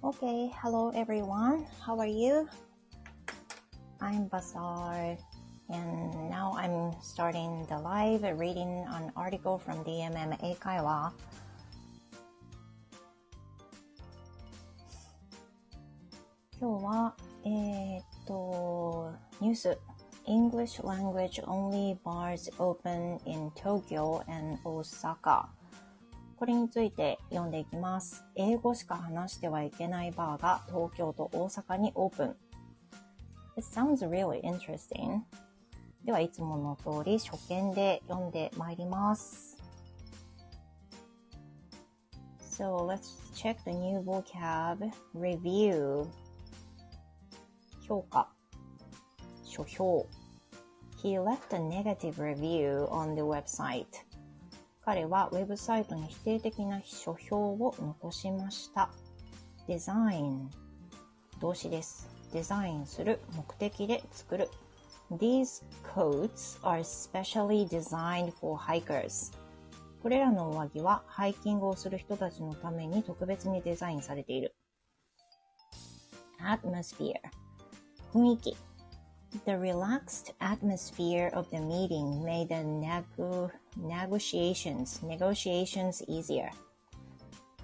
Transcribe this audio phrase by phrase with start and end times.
[0.00, 1.68] Okay, hello everyone.
[1.84, 2.48] How are you?
[4.00, 5.20] I'm Basar,
[5.68, 11.12] and now I'm starting the live reading an article from DMMA Kaiwa.
[17.44, 18.00] Eh,
[20.26, 25.59] English language only bars open in Tokyo and Osaka.
[26.40, 28.24] これについて読んでいきます。
[28.34, 32.36] 英語しか話してはいけないバーが東京と大阪にオープン。
[33.58, 35.20] It sounds really interesting.
[36.02, 39.58] では、いつもの通り初見で読んでまいります。
[42.40, 46.06] So let's check the new vocab review
[47.86, 48.30] 評価
[49.44, 50.06] 書評
[51.02, 53.84] He left a negative review on the website
[54.90, 58.90] 彼はウェブサイトに否定的な書評を残しました。
[59.68, 60.50] デザイン
[61.40, 62.08] 動詞です。
[62.32, 64.48] デザインする目的で作る。
[65.12, 69.32] These coats are specially designed for hikers.
[70.02, 74.56] これらの上着はハイキングをする人たちのために特別にデザインされている。
[76.40, 77.14] atmosphere
[78.12, 78.56] 雰囲気
[79.43, 86.49] The relaxed atmosphere of the meeting made the nego negotiations, negotiations easier.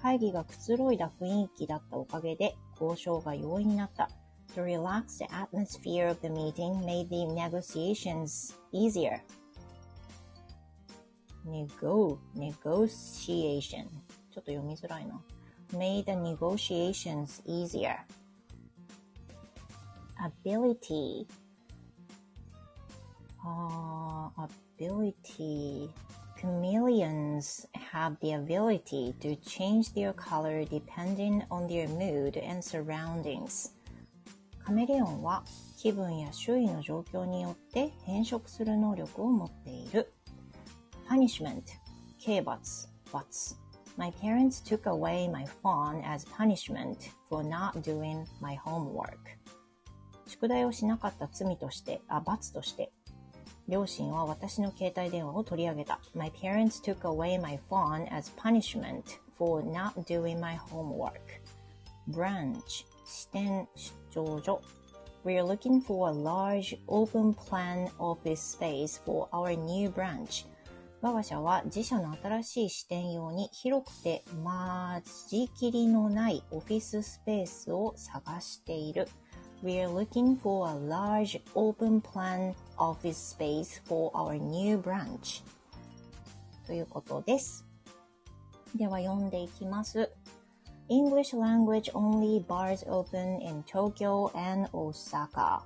[0.02, 4.10] 会議がくつろいだ雰囲気だったおかげで交渉が容易になった。
[4.54, 9.20] The relaxed atmosphere of the meeting made the negotiations easier.
[11.46, 13.86] Nego, negotiation.
[14.30, 15.20] ちょっと読みづらいな。
[15.72, 17.96] made the negotiations easier.
[20.22, 21.26] ability.
[23.47, 25.89] Uh, ability.
[26.37, 33.71] Chameleons have the ability to change their color depending on their mood and surroundings.
[34.59, 35.45] カメレオンは
[35.77, 40.11] 気分や周囲の状況によって変色する能力を持っている。
[41.07, 41.63] punishment
[42.19, 43.55] 刑罰罰
[43.95, 46.97] My parents took away my phone as punishment
[47.29, 49.17] for not doing my homework.
[50.27, 52.91] 宿題をしなかった罪として、あ、罰として、
[53.67, 55.99] 両親は私の携帯電話を取り上げた。
[56.15, 59.03] My parents took away my phone as punishment
[59.37, 61.19] for not doing my homework.
[62.09, 62.61] Branch
[63.05, 64.61] 支店出張所
[65.25, 70.45] We are looking for a large open plan office space for our new branch.
[71.01, 79.07] 我が社は自社の新しい支店用に広くて間仕切りのないオフィススペースを探している。
[79.62, 85.42] We are looking for a large open plan office space for our new branch.
[86.66, 87.64] ということです。
[88.74, 90.10] では読んでいきます。
[90.88, 95.62] English language only bars open in Tokyo and Osaka.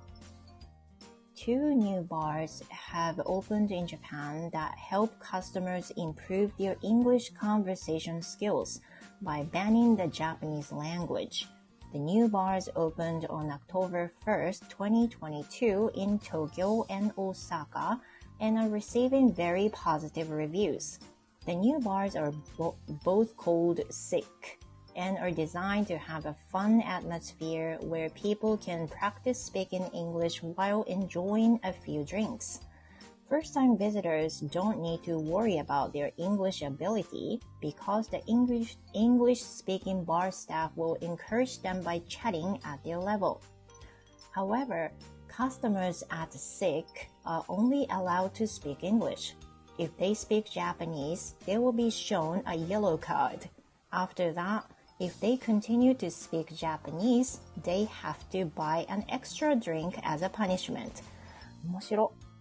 [1.35, 8.81] Two new bars have opened in Japan that help customers improve their English conversation skills
[9.21, 11.47] by banning the Japanese language.
[11.92, 18.00] The new bars opened on October 1st, 2022 in Tokyo and Osaka
[18.40, 21.00] and are receiving very positive reviews.
[21.44, 24.58] The new bars are bo both called Sick
[24.96, 30.84] and are designed to have a fun atmosphere where people can practice speaking English while
[30.84, 32.60] enjoying a few drinks.
[33.32, 39.40] First time visitors don't need to worry about their English ability because the English English
[39.40, 43.40] speaking bar staff will encourage them by chatting at their level.
[44.32, 44.92] However,
[45.28, 49.32] customers at SICK are only allowed to speak English.
[49.78, 53.48] If they speak Japanese, they will be shown a yellow card.
[53.94, 59.96] After that, if they continue to speak Japanese, they have to buy an extra drink
[60.02, 61.00] as a punishment.
[61.64, 62.31] 面白。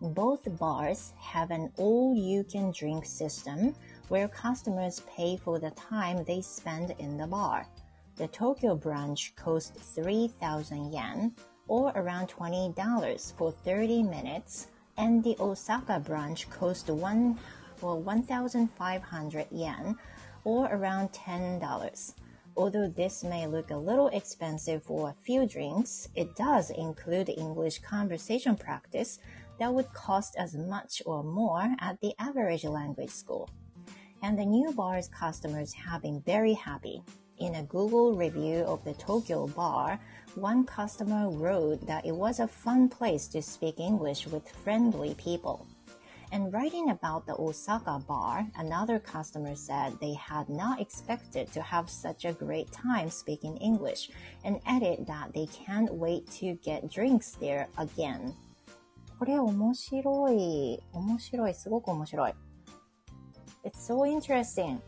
[0.00, 3.74] Both bars have an all-you-can-drink system
[4.06, 7.66] where customers pay for the time they spend in the bar.
[8.14, 11.34] The Tokyo branch costs 3,000 yen,
[11.66, 17.36] or around $20 for 30 minutes, and the Osaka branch costs one,
[17.80, 19.98] well, 1,500 yen,
[20.44, 22.14] or around $10.
[22.56, 27.78] Although this may look a little expensive for a few drinks, it does include English
[27.80, 29.18] conversation practice
[29.58, 33.48] that would cost as much or more at the average language school.
[34.22, 37.02] And the new bar's customers have been very happy.
[37.38, 40.00] In a Google review of the Tokyo bar,
[40.34, 45.66] one customer wrote that it was a fun place to speak English with friendly people.
[46.30, 51.88] And writing about the Osaka bar, another customer said they had not expected to have
[51.88, 54.10] such a great time speaking English
[54.44, 58.34] and added that they can't wait to get drinks there again.
[59.18, 60.80] これ面白い。
[60.92, 61.54] 面白い。
[61.54, 62.34] すごく面白い。
[63.64, 64.80] It's so interesting.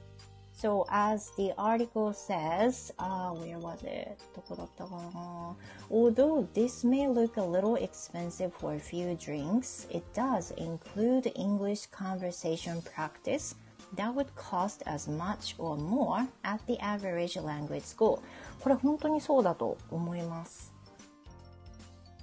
[0.61, 4.19] So as the article says, uh, where was it?
[4.37, 5.56] どこだったかな
[5.91, 11.88] Although this may look a little expensive for a few drinks, it does include English
[11.91, 13.56] conversation practice
[13.97, 18.21] that would cost as much or more at the average language school.
[18.61, 20.75] これ本当にそうだと思います。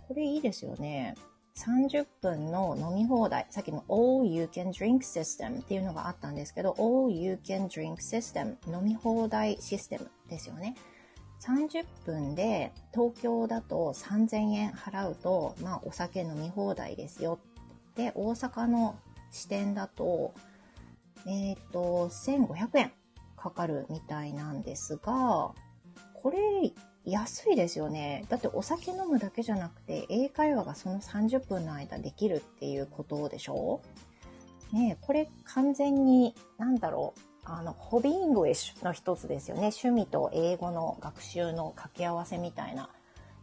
[0.08, 1.16] これいいですよね。
[1.58, 10.76] 30分の飲み放題、さっきの All You Can Drink System っていうのがあったんですけど、All You Can Drink System 飲み放題システムですよね。
[11.42, 17.40] 30分で東京だと3000円払うと、まあお酒飲み放題ですよ。
[17.96, 18.96] で、大阪の
[19.32, 20.34] 支店だと、
[21.26, 22.92] えっ、ー、と、1500円
[23.36, 25.54] かかるみたいなんですが、
[26.14, 26.72] これ
[27.12, 28.26] 安いですよね。
[28.30, 33.82] だってお酒飲むだけじゃなくて、英会話がその30分の間できるっていうことでしょ？
[34.74, 39.72] ねこれ完全に、なんだろう、あの、 hobby English の一つですよね。
[39.74, 42.90] 趣味と英語の学習の掛け合わせみたいな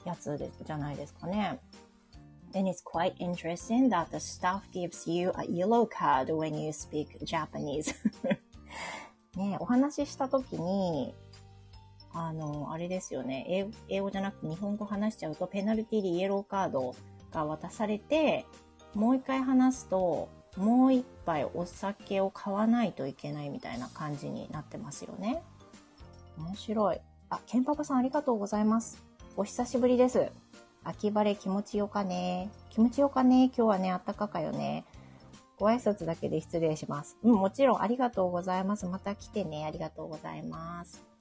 [0.04, 1.58] やつでじゃないですかね。
[2.54, 7.92] And it's quite interesting that the staff gives you a yellow card when you speak Japanese
[9.36, 11.14] ねお話しした時に、
[12.14, 13.68] あの、あれですよね。
[13.88, 16.94] 英語じゃなくて日本語話しちゃうと、ペナルティでイエローカード
[17.32, 18.46] が渡されて、
[18.94, 25.42] もう一回話すと、もう一杯お酒を買わないといけないみたいな感じになってますよね。
[26.38, 27.00] 面白い。
[27.30, 29.02] あ、ケンパパさんありがとうございます。
[29.36, 30.30] お久しぶりです。
[30.84, 32.48] 秋晴れ気持ちよかね。
[32.70, 33.46] 気持ちよかね。
[33.46, 34.84] 今日はね、あったかかよね。
[35.58, 37.16] ご挨拶だけで失礼します。
[37.24, 38.86] うん、もちろんありがとうございます。
[38.86, 39.64] また来てね。
[39.64, 41.13] ありがとうございます。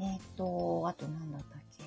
[0.00, 1.84] えっ、ー、と、あと何だったっけ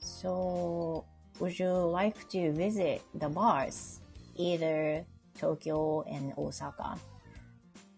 [0.00, 1.04] ?So,
[1.40, 4.02] would you like to visit the bars?
[4.36, 5.04] Either
[5.38, 6.96] Tokyo and Osaka?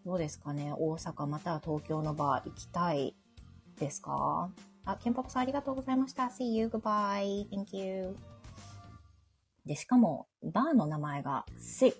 [0.04, 3.14] どうですかね大阪または東京のバー行きたい
[3.78, 4.50] ですか
[4.84, 6.24] あ、ケンパコさんありがとうございました。
[6.24, 8.16] See you, goodbye, thank you.
[9.66, 11.92] で、しかも、バーの名前が sick,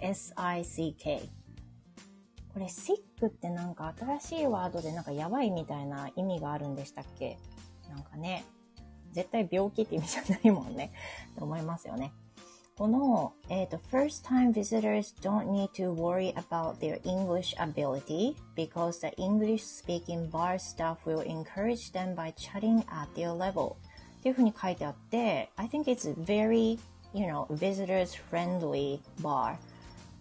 [0.00, 1.30] s-i-c-k
[2.58, 7.38] これ sick ってなんか新しいワードでなんかやばいみたいな意味があるんでしたっけ
[7.88, 8.44] なんかね、
[9.12, 10.90] 絶対病気って意味じゃないもんね。
[11.38, 12.12] と思いますよね。
[12.76, 20.58] この、えっ、ー、と、first time visitors don't need to worry about their English ability because the English speaking bar
[20.58, 23.76] staff will encourage them by chatting at their level
[24.18, 26.76] っていうふうに書いてあって、I think it's very,
[27.14, 29.56] you know, visitors friendly bar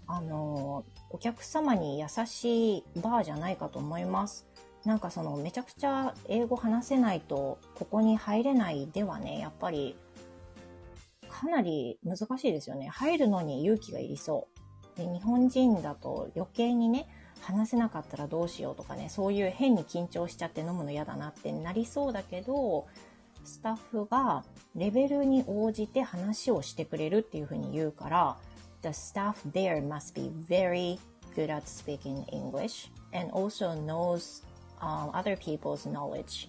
[0.07, 4.48] あの、お客様に優しいバーじゃないかと思います。
[4.86, 9.98] なんかそのめちゃくちゃ英語話せないとここに入れないではね、やっぱり
[11.30, 12.88] かなり難しいですよね。
[12.88, 14.48] 入るのに勇気がいりそ
[14.95, 14.98] う。
[14.98, 17.07] で日本人だと余計にね、
[17.42, 22.88] 話せなかったらどうしようとかね、そういう変に緊張しちゃって飲むの嫌だなってなりそうだけど、
[23.44, 24.44] スタッフが
[24.75, 28.38] レベルに応じて話をしてくれるっていうふうに言うから、
[28.86, 30.98] the staff there must be very
[31.34, 34.42] good at speaking English and also knows
[34.80, 36.48] um, other people's knowledge.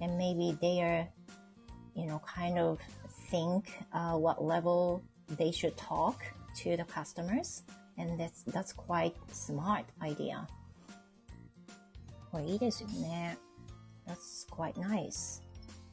[0.00, 1.08] And maybe they are,
[1.94, 2.78] you know, kind of
[3.30, 6.22] think uh, what level they should talk
[6.56, 7.62] to the customers.
[7.96, 10.46] And that's, that's quite smart idea.
[12.32, 13.38] これいいですよね。
[14.08, 15.40] That's quite nice.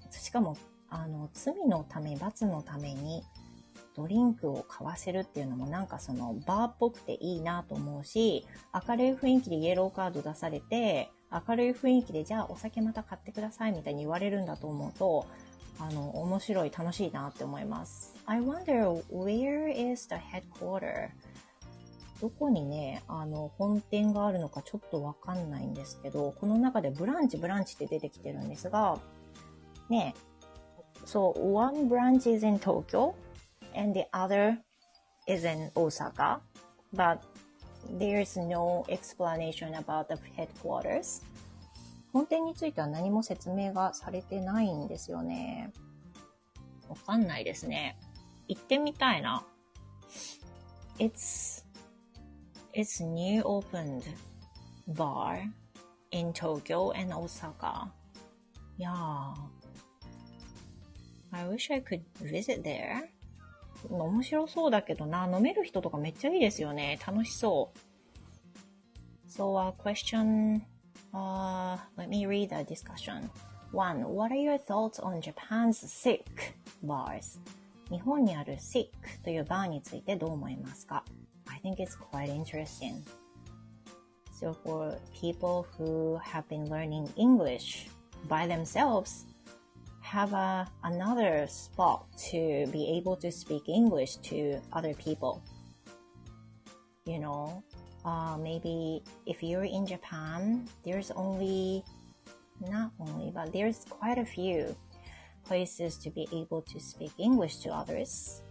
[0.09, 0.57] しかも、
[0.89, 3.23] あの、罪のため、罰のために、
[3.96, 8.46] ドリンクを買わせるっていうのもなんかそのバーっぽくていいなと思うし、
[8.86, 15.26] 明るい雰囲気でイエローカード出されて、明るい雰囲気でじゃあお酒また買ってくださいみたいに言われるんだと思うと、
[15.78, 18.14] あの、面白い、楽しいなって思います。
[18.26, 21.10] I wonder where is the headquarter?
[22.20, 28.98] どこにね、あの、本店があるのかちょっとわかんないんですけど、この中でブランチ、ブランチって出てきてるんですが、
[29.90, 30.14] ね、
[31.04, 33.14] そう、one branch is in Tokyo,
[33.76, 34.58] and the other
[35.28, 36.40] is in Osaka,
[36.92, 37.22] but
[37.98, 41.22] there is no explanation about the headquarters.
[42.12, 45.72] 本店については何も説明がされてないんですよね。
[46.88, 47.98] わかんないですね。
[48.48, 49.44] 行ってみたいな。
[50.98, 51.64] It's,
[52.72, 54.02] it's new opened
[54.88, 55.42] bar
[56.12, 57.92] in Tokyo and Osaka.
[58.78, 59.34] Yeah.
[61.32, 63.10] I wish I could visit there.
[63.90, 65.26] 面白そうだけどな。
[65.26, 66.98] 飲める人とかめっちゃいいですよね。
[67.06, 67.78] 楽しそう。
[69.28, 70.62] So, a question,
[71.12, 73.28] uh, let me read the discussion.
[73.72, 76.24] One, what are your thoughts on Japan's sick
[76.82, 77.38] bars?
[77.90, 78.88] 日本にある sick
[79.22, 81.04] というバーについてどう思いますか
[81.46, 83.02] I think it's quite interesting.
[84.32, 87.88] So for people who have been learning English
[88.28, 89.26] by themselves,
[90.06, 95.42] have a, another spot to be able to speak English to other people.
[97.04, 97.64] You know,
[98.04, 101.82] uh, maybe if you're in Japan, there's only,
[102.70, 104.76] not only, but there's quite a few
[105.44, 108.42] places to be able to speak English to others.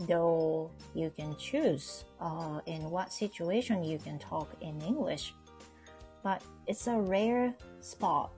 [0.00, 5.34] Though you can choose uh, in what situation you can talk in English,
[6.22, 8.30] but it's a rare spot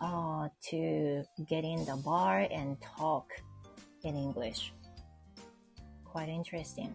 [0.00, 3.26] uh, to get in the bar and talk
[4.04, 4.72] in English.
[6.04, 6.90] Quite interesting.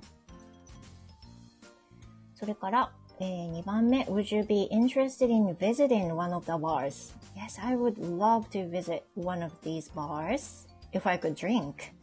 [2.35, 7.15] それから、えー、2番目、Would you be interested in visiting one of the bars?
[7.35, 11.93] Yes, I would love to visit one of these bars if I could drink.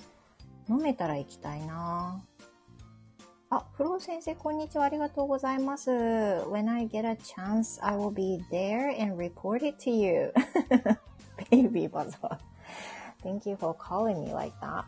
[0.68, 2.24] 飲めたら行きたいな
[3.51, 4.83] あ、フロー先生、こんにちは。
[4.83, 5.89] ありがとうございます。
[5.89, 10.31] When I get a chance, I will be there and report it to you.
[11.49, 12.37] Baby Bazaar.
[13.23, 14.83] Thank you for calling me like that.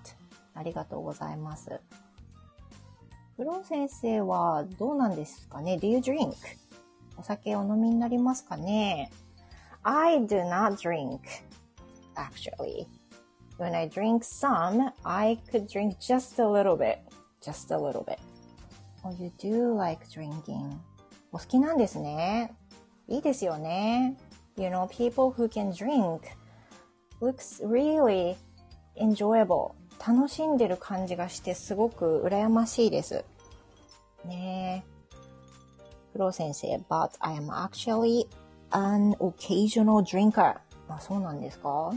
[0.54, 1.72] ありがとうございます。
[3.36, 6.36] フロー先生はどうなんですかね ?Do you drink?
[7.18, 9.10] お酒お飲みになりますかね
[9.82, 11.18] ?I do not drink,
[12.14, 12.86] actually.
[13.58, 17.00] When I drink some, I could drink just a little bit.
[17.42, 18.20] Just a little bit.
[19.04, 20.78] Oh, you do like drinking.
[21.32, 22.54] お好きなんですね。
[23.08, 24.18] いいですよね。
[24.58, 26.22] You know, people who can drink
[27.22, 28.36] looks really
[28.96, 29.72] enjoyable.
[30.06, 33.24] 楽しんでる感じがしてすごく羨ましいです。
[34.26, 34.92] ねえ。
[36.14, 38.28] フロー先生、but I am actually
[38.72, 40.58] an occasional drinker.
[40.90, 41.92] あ、そうなんですか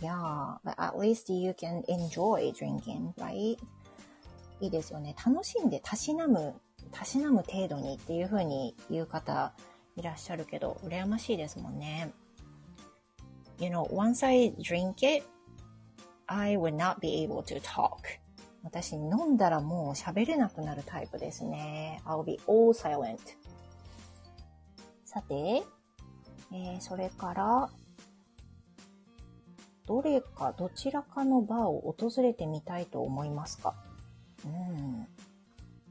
[0.00, 3.56] Yeah, but at least you can enjoy drinking, right?
[4.60, 5.14] いいですよね。
[5.24, 6.54] 楽しんで、たしなむ、
[6.92, 9.52] たしなむ程度にっていう風に言う方
[9.96, 12.12] いらっしゃるけど、羨ましいですもんね。
[13.58, 15.26] You know, once I drink it,
[16.26, 17.96] I would not be able to talk.
[18.62, 22.02] 私飲んだらもう喋れなくなるタイプですね。
[22.04, 23.18] I'll be all silent.
[25.04, 27.70] さて、えー、それから、
[29.86, 33.74] どれかどちらかのバーを訪れてみたいと思いますか？
[34.47, 35.07] うん。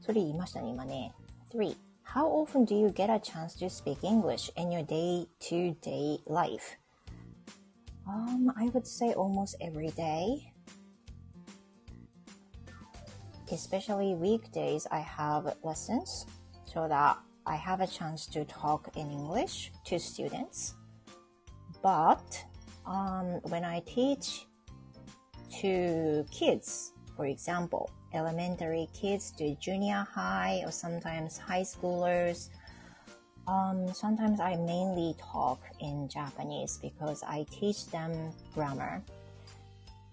[0.01, 1.13] それ言いましたね、今ね。
[1.53, 1.75] 3.
[2.03, 6.77] How often do you get a chance to speak English in your day-to-day life?
[8.05, 10.51] Um, I would say almost every day.
[13.51, 16.25] Especially weekdays, I have lessons
[16.65, 20.75] so that I have a chance to talk in English to students.
[21.81, 22.43] But
[22.85, 24.47] um, when I teach
[25.61, 32.49] to kids, for example, elementary kids to junior high or sometimes high schoolers.
[33.47, 39.03] Um, sometimes I mainly talk in Japanese because I teach them grammar.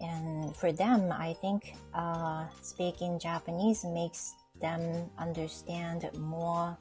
[0.01, 6.77] And for them, I think uh, speaking Japanese makes them understand more,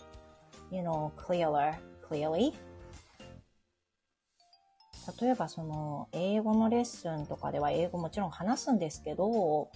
[0.71, 2.53] you know, clearer, clearly.
[5.21, 9.71] 例えばその英語のレッスンとかでは英語もちろん話すんですけど、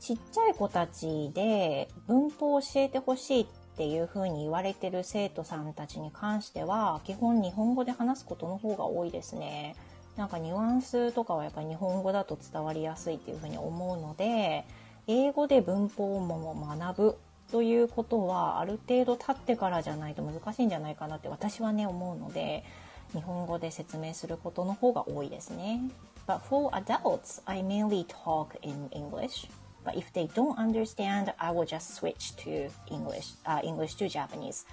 [0.00, 9.76] ちっちゃい子たちで文法を教えてほしいっていうふうに言われてる生徒さんたちに関しては、基本日本語で話すことの方が多いですね。
[10.16, 14.64] なんかニュアンスとかはやっぱり日本語だと伝わりやすいっていうふうに思うので、
[15.06, 17.16] 英語で文法も学ぶ
[17.50, 22.64] ということはある程度経ってからじゃないと難しいんじゃないかなって私はね思うので、
[23.12, 25.80] 日本語で説明することの方が多いですね。
[26.26, 29.48] But for adults, I mainly talk in English.
[29.84, 34.66] But if they don't understand, I will just switch to English, uh, English to Japanese.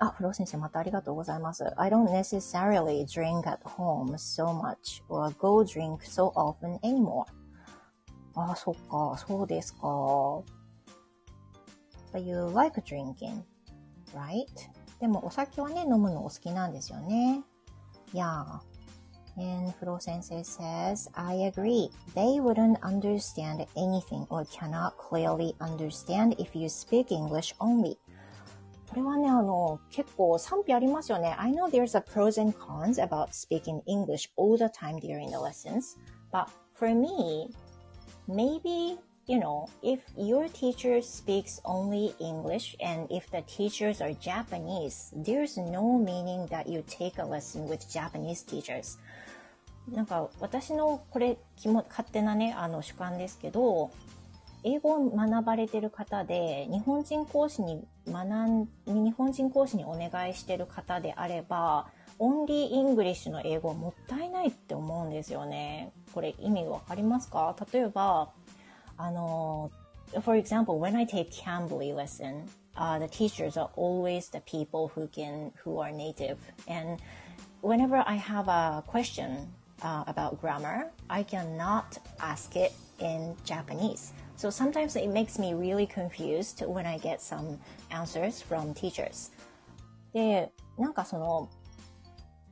[0.00, 1.64] あ、フロー先生またありがとうございます。
[1.76, 7.24] I don't necessarily drink at home so much or go drink so often anymore.
[8.34, 9.80] あ、そっか、そうですか。
[12.12, 13.42] But you like drinking,
[14.14, 14.46] right?
[15.00, 17.42] でもお酒はね、飲むのお好きなんですよね。
[18.14, 18.60] Yeah.
[19.37, 21.89] And Furo sensei says, I agree.
[22.13, 27.97] They wouldn't understand anything or cannot clearly understand if you speak English only.
[28.89, 31.35] これはね、あの、結構賛否ありますよね。
[31.39, 35.97] I know there's a pros and cons about speaking English all the time during the lessons,
[36.31, 37.49] but for me,
[38.27, 45.11] maybe you know, if your teacher speaks only English and if the teachers are Japanese,
[45.15, 48.97] there's no meaning that you take a lesson with Japanese teachers.
[49.92, 53.90] なんか私のこれ勝手なね、あの主観ですけど、
[54.64, 61.86] 英語を学ばれてる方で、日本人講師に学ん、日本人講師にお願いしてる方であれば、
[62.18, 65.92] only English の英語はもったいないって思うんですよね。
[66.12, 68.30] これ意味わかりますか例えば、
[68.96, 69.70] あの、
[70.22, 75.52] for example, when I take Cambly lesson, uh, the teachers are always the people who can,
[75.64, 76.36] who are native.
[76.66, 77.00] And
[77.60, 79.48] whenever I have a question
[79.82, 84.12] uh, about grammar, I cannot ask it in Japanese.
[84.36, 87.58] So sometimes it makes me really confused when I get some
[87.90, 89.32] answers from teachers.
[90.12, 91.48] で、なんかその、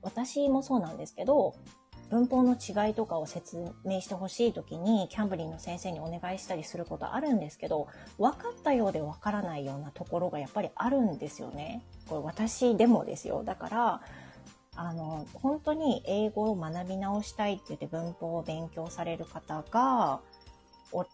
[0.03, 1.55] 私もそうなんですけど、
[2.11, 11.83] 文法の違いとかを説明してほしい時にキャンブリーの先生にお願いしたりすることあるんですけど分かったようで分からないようなところがやっぱりあるんですよね。
[12.09, 13.43] これ私でもですよ。
[13.45, 14.01] だから
[14.77, 20.21] あの本当に英語を学び直したいって言って文法を勉強される方が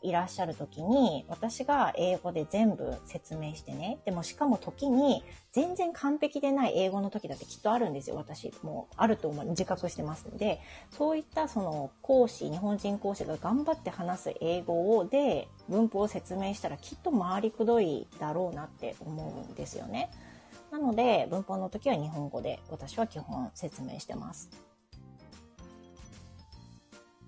[0.03, 3.99] いらっしゃる時に、私が英語で全部説明してね。
[4.05, 8.17] でもしかも時に、全然完璧でない英語の時だってきっとあるんですよ。
[8.17, 20.11] 私、もあると思う、自覚してますので、そういったその講師、日本人講師が頑張って話す英語をで、文法を説明したらきっと回りくどいだろうなって思うんですよね。
[20.73, 24.49] なので、文法の時は日本語で私は基本説明してます。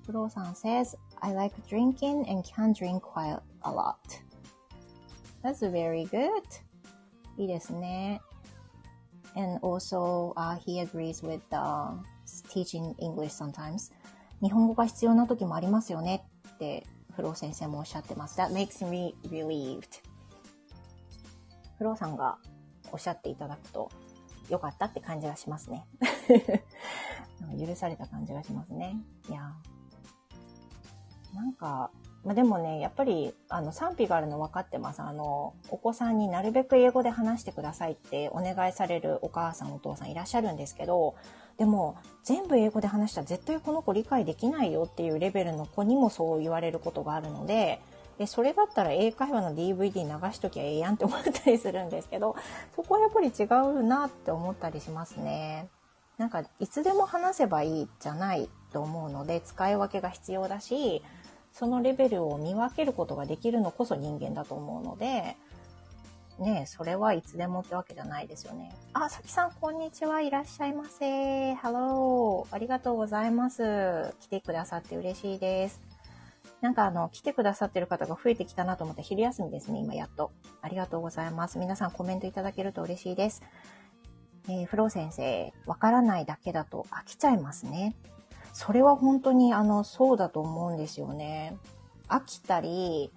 [0.07, 3.97] プロさん says, I like drinking and can drink quite a lot.
[5.43, 6.31] That's very good.
[7.37, 8.23] いいですね。
[9.37, 11.99] And also, uh, he agrees with uh,
[12.49, 13.93] teaching English sometimes.
[14.43, 16.25] 日本語が必要な時もありますよね
[16.55, 18.41] ってフロー先生もおっしゃってます。
[18.41, 20.01] That makes me relieved.
[21.77, 22.39] フローさんが
[22.93, 23.91] おっしゃっていただくと
[24.49, 25.87] よかったって感じがしますね。
[27.59, 28.97] 許された感じがしますね。
[29.29, 29.55] いや
[31.35, 31.91] なんか、
[32.25, 35.03] まあ、でもね、やっぱり、あの、賛否があるの分かってます。
[35.03, 41.17] あの、お子さんになるべく英語で話してくださいってお願いされるお母さん、お父さんいらっしゃるんですけど、
[41.59, 47.81] でも、全部英語で話したら絶対この子理解できないよっていうレベルの子にもそう言われることがあるので、
[48.19, 52.37] で、それだったら英会話の DVD 流しときゃええやんって思ったりするんですけど、
[52.77, 55.69] そこはやっぱり違うなって思ったりしますね。
[56.17, 61.03] なんか、いつでも話せばいいじゃないと思うので、使い分けが必要だし、
[61.53, 65.37] そのレベルを見分けることができるのこそ人間だと思うので、
[66.39, 68.75] ねそれはいつでもってわけじゃないですよね。
[68.93, 70.21] あ、さきさん、こんにちは。
[70.21, 71.55] いらっしゃいませ。
[71.55, 72.55] Hello。
[72.55, 74.15] ありがとうございます。
[74.21, 75.94] 来てくださって嬉しいです。
[76.65, 80.33] なんかあの、来てくださってる方が増えてきたなと思って昼休みですね、今やっと。
[80.63, 81.59] ありがとうございます。
[81.59, 83.43] 皆さんコメントいただけると嬉しいです。
[84.49, 87.95] えー、フロー先生、わからないだけだと飽きちゃいますね。
[88.55, 91.55] それは本当にあの、そうだと思うんですよね。
[92.09, 93.13] 飽きたり、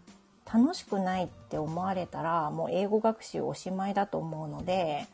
[0.53, 5.07] 楽しくないって思われたら、もう英語学習おしまいだと思うので、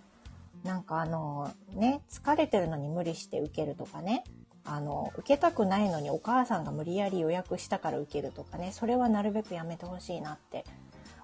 [0.63, 4.23] なんかあの、ね、疲れてるのに無理して受けるとかね、
[4.65, 10.63] あの、受けたくないのにお母さんが無理やり予約したから受けるとかね、それはなるべくやめてほしいなって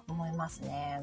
[0.08, 1.00] 思いますね。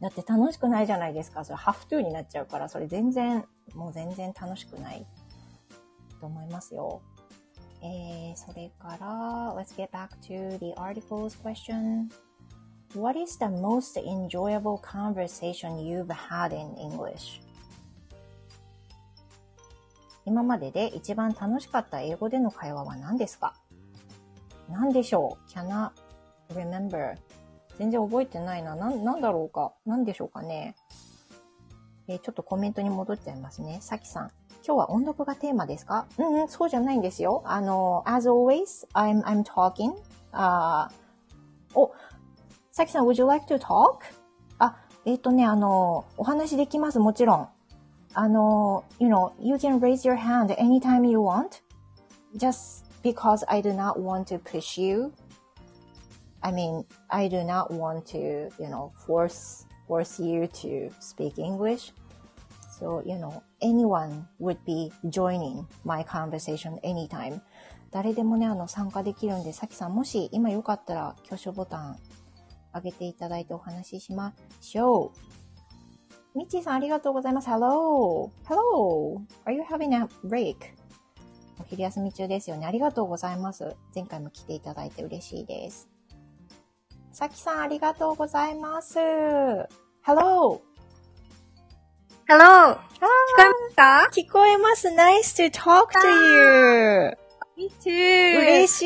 [0.00, 1.44] だって楽しくないじゃないですか。
[1.44, 5.06] それハフトゥーになっちゃうから、それ全然、もう全然楽しくない
[6.20, 7.02] と思いますよ。
[7.82, 12.08] えー、それから、let's get back to the article's question.
[12.94, 17.40] What is the most enjoyable conversation you've had in English?
[20.28, 23.54] 今までで一番楽しかった英語での会話は何ですか？
[24.68, 25.90] 何でしょう ?can I
[26.54, 27.16] remember？
[27.78, 28.76] 全然覚えてないな。
[28.76, 29.72] な、なんだろうか？
[29.86, 30.76] 何でしょうかね？
[32.08, 33.78] え、ちょっとコメントに戻っちゃいますね。
[33.80, 34.30] さきさん。
[34.66, 36.06] 今日は音読がテーマですか？
[36.18, 37.42] うんうん、そうじゃないんですよ。
[37.46, 39.94] あの、as always, I'm, I'm talking.
[40.32, 40.90] あ
[41.74, 41.92] お、
[42.70, 44.00] さきさん、would you like to talk?
[44.58, 47.48] あ、えっ、ー、とね、あの、お話できます、もちろん。
[48.13, 51.61] あの、you know, you can raise your hand anytime you want.
[52.35, 55.11] Just because I do not want to push you.
[56.41, 61.91] I mean, I do not want to, you know, force, force you to speak English.
[62.79, 67.41] So, you know, anyone would be joining my conversation anytime.
[67.91, 71.97] 誰でもね、あの、参加できるんで、さきさん、もし今よかったら、挙手ボタン、
[72.73, 75.36] 上げていただいてお話ししましょう。
[76.38, 77.48] みちーさん、ありがとうございます。
[77.48, 78.30] Hello!
[78.46, 79.20] Hello!
[79.44, 80.54] Are you having a break?
[81.58, 82.64] お昼休み中ですよね。
[82.64, 83.74] ありがとうございます。
[83.92, 85.88] 前回も来ていただいて嬉しいです。
[87.10, 89.00] さきさん、ありがとうございます。
[89.00, 90.60] Hello!
[92.28, 92.38] Hello!
[92.38, 93.02] あ聞
[93.36, 94.08] こえますか？
[94.12, 94.88] 聞こえます。
[94.90, 97.18] Nice to talk to you!
[97.58, 97.90] Me too.
[97.90, 98.82] 嬉し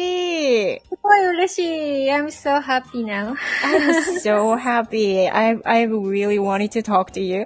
[0.76, 0.80] い。
[0.80, 2.08] すごい嬉しい。
[2.08, 3.34] I'm so happy now.
[3.62, 5.28] I'm so happy.
[5.28, 7.44] I've I've really wanted to talk to you.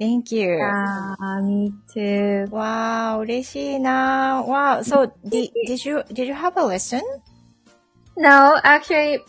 [0.00, 0.58] Thank you.
[0.60, 2.48] Ah, me too.
[2.50, 4.42] Wow, 嬉しいな。
[4.44, 4.82] Wow.
[4.82, 7.02] So, did, did you, did you have a lesson?
[8.16, 9.20] No, actually,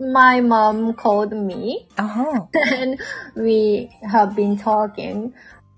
[0.00, 1.86] my mom called me.
[1.96, 2.48] Oh.
[2.74, 2.98] And
[3.36, 5.32] we have been talking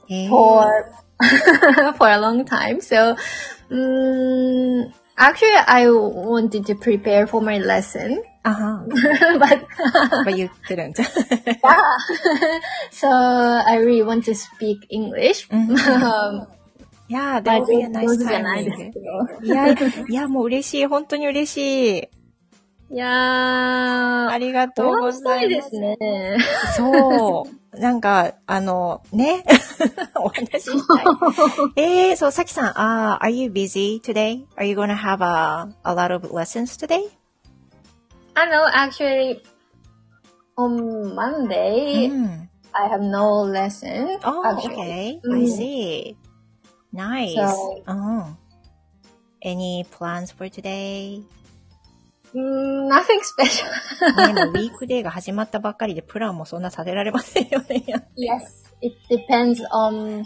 [0.09, 0.29] hey.
[0.29, 0.95] for,
[1.99, 2.81] for a long time.
[2.81, 3.17] So,
[3.71, 8.86] um, actually, I wanted to prepare for my lesson, あは
[9.40, 9.66] but
[10.26, 10.94] but you couldn't.
[11.00, 11.62] yeah.
[12.92, 15.48] so I really want to speak English.
[15.52, 16.48] Um,
[17.08, 18.94] yeah, that would be a nice 上手じゃないです timing.
[18.94, 19.46] けど。
[19.46, 19.72] いや、
[20.10, 20.86] いや、もう嬉しい。
[20.86, 22.10] 本当に嬉しい。
[22.92, 25.46] いやー、ありがとうごおざいます。
[25.46, 25.98] いですね。
[26.78, 27.52] そう。
[27.74, 29.44] なんか、あの、ね。
[30.16, 31.84] お話ししたい。
[31.84, 34.46] えー、そう、さきさん、あー are you busy today?
[34.56, 37.10] Are you gonna have a, a lot of lessons today?
[38.36, 39.42] I know, actually,
[40.58, 42.50] on Monday, うん。
[42.74, 44.20] I have no lesson.
[44.24, 44.76] Oh, actually.
[44.76, 45.20] okay.
[45.24, 46.16] うん I see.
[46.94, 47.36] Nice.
[47.36, 48.38] So- うん。
[49.42, 51.22] Any plans for today?
[52.35, 53.67] Mm, nothing special.
[54.35, 57.85] ね、もうウィークデーが始まったばっかりでプランもそんなさせられませんよね。
[58.17, 60.25] yes, it depends on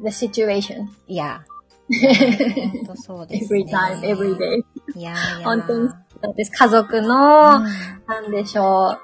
[0.00, 0.86] the situation.
[1.06, 1.42] いや。
[1.88, 3.64] 本当そうですね。
[3.64, 4.64] Every time, every day.
[4.94, 5.44] いやいや。
[5.44, 5.88] 本当に
[6.22, 6.52] そうです。
[6.52, 7.66] 家族の、うん
[8.06, 8.98] なんでしょ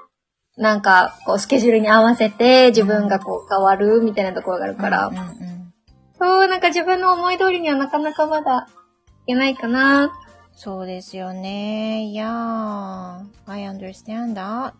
[0.57, 0.61] う。
[0.61, 5.53] なんか、こう、スケジュールに合わせて自分がこう変わるみたいなところがあるから、うんうんうん
[6.19, 8.69] そう、なんか自分の思い通りにはなかなかまだ
[9.23, 10.13] いけないかな。
[10.55, 12.05] そうですよね。
[12.05, 13.25] いやー。
[13.45, 14.73] I understand that.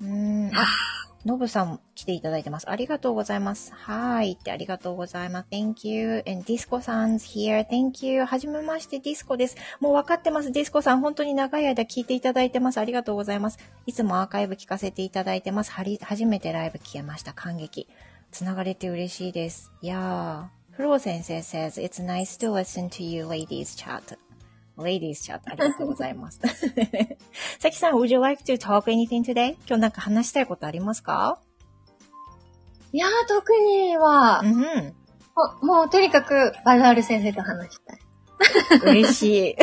[0.00, 0.50] うん。
[0.54, 0.66] あ、
[1.24, 2.68] のぶさん来ていただいてます。
[2.68, 3.72] ありがとうございます。
[3.74, 5.46] はいってありがとうございます。
[5.50, 6.22] Thank you.
[6.26, 7.66] And Disco さん here.
[7.66, 8.24] Thank you.
[8.24, 9.56] はじめまして、ディスコです。
[9.80, 10.52] もう分かってます。
[10.52, 12.78] ディスコさん、本当に長い間聞いていただいてます。
[12.78, 13.58] ありがとうございます。
[13.86, 15.72] いつもアーカイブ聞かせていただいてます。
[15.72, 17.32] はり、初めてライブ聞けました。
[17.32, 17.88] 感激。
[18.30, 19.72] つながれて嬉しいです。
[19.80, 20.56] いやー。
[20.76, 24.18] フロー先生 says, it's nice to listen to you ladies chat.
[24.78, 26.40] Ladies chat ありがとうございます。
[27.58, 29.56] さきさん、would you like to talk anything today?
[29.66, 31.38] 今日なんか話したいことありますか
[32.92, 34.52] いやー、特にはう、ん。
[35.62, 37.98] ももうとにかくバザール先生と話したい。
[38.82, 39.56] 嬉しい。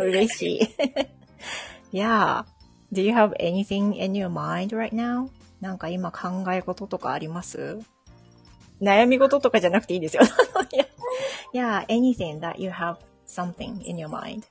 [0.00, 0.70] 嬉し
[1.92, 1.96] い。
[1.96, 2.44] yeah.
[2.92, 5.28] Do you have anything in your mind right now?
[5.60, 7.78] なんか今考え事とかあります
[8.80, 10.22] 悩み事とかじゃなくていいですよ。
[11.54, 14.44] yeah, anything that you have something in your mind.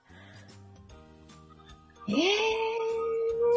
[2.07, 2.15] えー、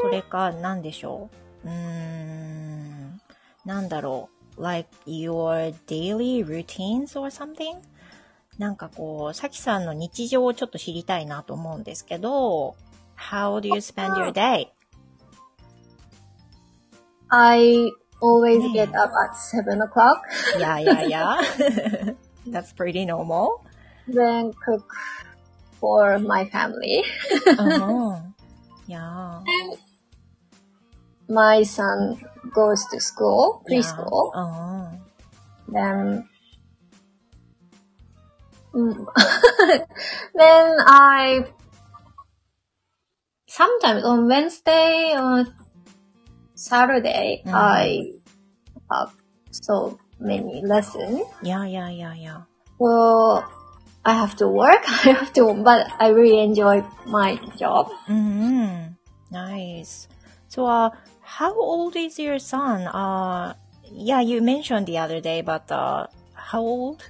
[0.03, 1.29] それか、なんでしょ
[1.65, 3.21] ううーん、
[3.65, 4.39] なんだろう。
[4.63, 7.77] like your daily routines or something?
[8.59, 12.75] なんかこう、さきさんの日常をちょっと知りたいなと思うんですけど、
[13.17, 14.69] How do you spend your day?
[17.31, 18.73] I always Hmm.
[18.73, 20.23] get up at 7 o'clock,
[20.59, 22.15] Yeah, yeah, yeah.
[22.47, 23.61] That's pretty normal.
[24.09, 24.88] Then cook
[25.81, 27.05] for my family.
[27.59, 28.21] Uh-huh.
[28.88, 29.44] Yeah.
[31.29, 32.16] My son
[32.55, 33.77] goes to school, Yeah.
[33.85, 34.33] preschool.
[34.35, 34.87] Uh-huh.
[35.68, 36.29] Then,
[38.73, 39.05] Mm.
[40.35, 41.44] then I,
[43.49, 45.44] sometimes on Wednesday or
[46.55, 47.53] Saturday, Mhm.
[47.53, 48.12] I
[48.90, 49.12] have
[49.51, 51.29] so many lessons.
[51.42, 52.40] Yeah, yeah, yeah, yeah.
[52.81, 53.44] So
[54.08, 57.89] I have to work, I have to, but I really enjoy my job.
[58.10, 58.94] Mm-hmm.
[59.32, 60.08] Nice.
[60.50, 60.89] So, uh,
[61.22, 62.88] how old is your son?
[62.88, 63.56] Uh,
[63.92, 67.10] yeah, you mentioned the other day, but, uh, how old?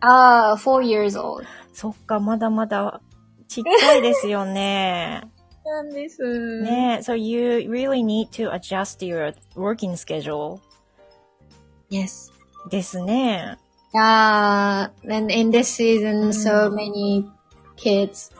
[0.00, 1.46] Uh, four years old.
[1.72, 3.00] そっか、まだまだ
[3.46, 5.22] ちっちゃいですよね。
[5.64, 6.62] なんです。
[6.62, 10.60] ね So you really need to adjust your working schedule
[11.90, 12.32] Yes.
[12.70, 13.58] ですね。
[13.94, 16.74] Yeah, and in this season, so Mm.
[16.76, 17.30] many
[17.76, 18.30] kids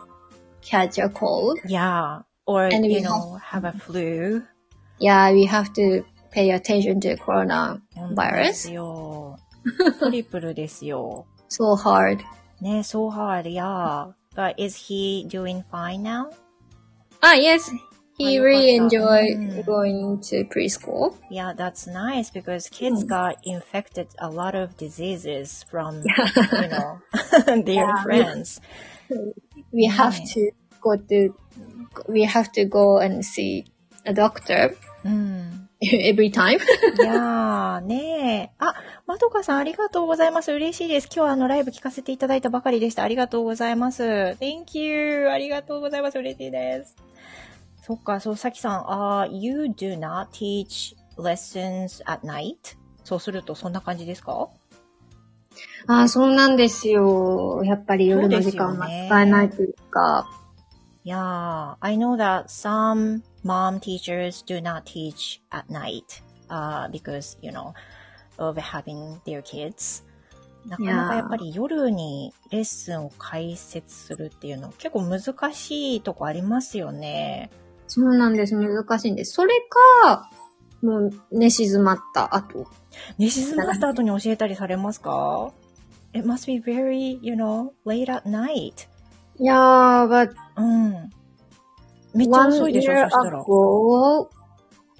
[0.62, 1.59] catch a cold.
[1.66, 2.22] Yeah.
[2.46, 4.42] Or, And we you know, have a flu.
[4.98, 7.83] Yeah, we have to pay attention to 本 coronavirus.
[8.14, 9.38] 当です よ。
[10.00, 11.26] トリプルですよ。
[11.50, 12.18] So hard.
[12.61, 14.12] ね so hard, yeah.
[14.35, 16.31] But is he doing fine now?
[17.20, 17.70] Ah, yes,
[18.17, 21.13] he あ really enjoyed うん going to preschool.
[21.32, 26.99] Yeah, that's nice because kids got infected a lot of diseases from, you know,
[27.63, 28.62] their friends.
[29.71, 31.34] We have to go to,
[32.08, 33.65] we have to go and see
[34.06, 35.69] a doctor うん。
[35.82, 36.60] every time.
[36.60, 38.56] いやー、ねえ。
[38.60, 38.73] あ、
[39.06, 40.52] まどかさんありがとうございます。
[40.54, 41.08] 嬉しいです。
[41.08, 43.04] 今日はあのライブ聞かせていただいたばかりでした。
[43.04, 44.04] ありがとうございます。
[44.04, 45.30] Thank you!
[45.30, 46.17] ありがとうございます。
[46.17, 46.95] 嬉しいです。
[47.86, 48.86] そっか、そう、さきさん、
[49.22, 52.78] あ、You do not teach lessons at night?
[53.04, 54.48] そうするとそんな感じですか
[55.88, 57.62] ああ、そうなんですよ。
[57.65, 60.30] やっぱり夜の時間が使えないというか。
[61.06, 67.74] Yeah, I know that some mom teachers do not teach at night, uh, because, you know,
[68.38, 70.06] of having their kids.
[70.65, 77.52] なかなか.やっぱり夜にレッスンを解説するっていうの結構難しいとこありますよね。
[77.93, 78.56] そうなんです。
[78.56, 79.34] 難しいんです。
[79.34, 79.53] それ
[80.03, 80.29] か、
[80.82, 82.65] もう寝静まった後。
[83.19, 85.51] 寝静まった後に教えたりされますか
[86.13, 88.88] ?It must be very, you know, late at night.
[89.38, 91.12] いやー、but うん。
[92.15, 93.43] めっちゃ遅いでしょ、そしたら。
[93.43, 94.27] ago,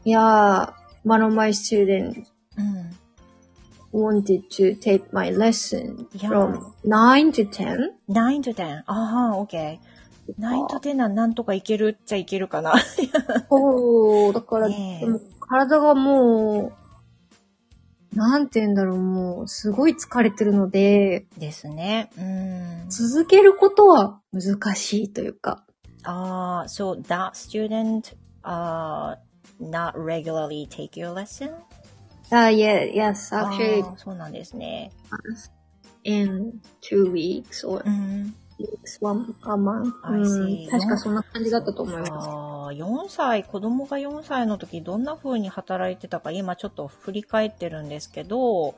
[0.06, 0.72] yeah,
[1.04, 2.24] one of my students
[2.58, 2.94] うん。
[3.94, 6.30] wanted to take my lesson Yeah.
[6.30, 7.94] from 9 to 10.
[8.08, 8.84] 9 to 10.
[8.86, 9.80] ああ、OK。
[10.40, 12.74] 9 to 10ならなんとかいけるっちゃいけるかな。
[13.50, 16.74] そう、だから、ねも体がも
[18.14, 22.10] う、なんて言うんだろう、もう、すごい疲れてるので、ですね。
[22.18, 22.90] うん。
[22.90, 25.66] 続けることは難しいというか。
[26.04, 29.16] ああ、so that student, uh,
[29.60, 31.52] not regularly take your lesson?
[32.30, 34.92] Uh, yeah, yes, あ actually, ーそうなんですね。
[36.04, 38.36] in two weeks or うん。
[38.60, 39.92] Weeks, one a month.
[40.70, 42.12] 確かそんな感じだったと思います。
[42.12, 48.76] ああ、4歳、子供が4歳の時どんな風に働いてたか今ちょっと振り返ってるんですけど、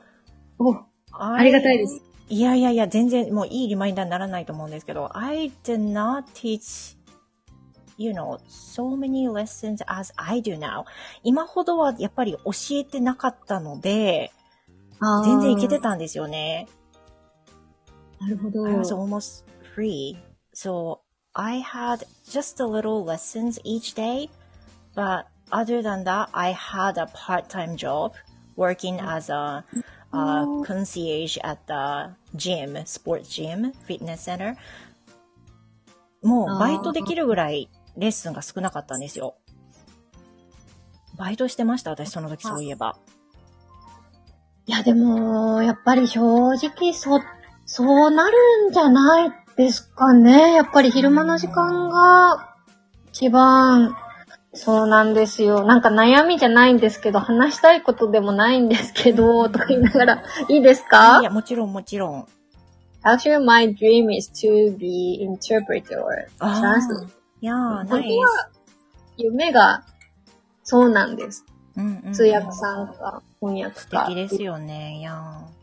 [0.58, 0.74] お、
[1.12, 2.02] あありがたいです。
[2.28, 6.96] いやいやいや、全然もういいリマインダーにならないと思うんですけど、I did not teach,
[7.96, 10.84] you know, so many lessons as I do now.
[11.22, 14.32] 今ほどはやっぱり教えてなかったので、
[15.24, 16.66] 全然いけてたんですよね。
[18.20, 18.66] なるほど。
[18.66, 19.44] I was almost
[19.76, 20.16] free.
[20.54, 21.00] So
[21.34, 24.30] I had just a little lessons each day.
[24.94, 28.14] But other than that, I had a part-time job
[28.56, 29.62] working as a,
[30.12, 34.56] a concierge at the gym, sports gym, fitness center.
[36.22, 39.36] もうバイトできるぐらいレッスンが少なかったんですよ。
[41.16, 42.96] バイトしてました、私その時そういえば。
[44.66, 47.20] いや、でも、やっぱり正直、そ、
[47.66, 50.52] そうなるんじゃないですかね。
[50.54, 52.54] やっぱり昼間の時間が
[53.08, 53.96] 一番、
[54.52, 55.64] そうなんですよ。
[55.64, 61.20] なんか悩みじゃないんですけど、話したいことでもないんですけど、とか言いながら、いいですか？
[61.20, 62.26] いや、もちろんもちろん。
[63.02, 67.06] Actually, my dream is to be interpreter or あ translator.
[67.06, 67.08] ー
[67.42, 68.18] いやー、ナ本イ
[69.18, 69.84] 夢が、
[70.64, 71.38] そうなんです。
[71.38, 71.44] ス。
[71.76, 74.06] うんうんうん通訳さんか、翻訳素か。
[74.06, 74.98] 敵ですよね。
[74.98, 75.55] いやー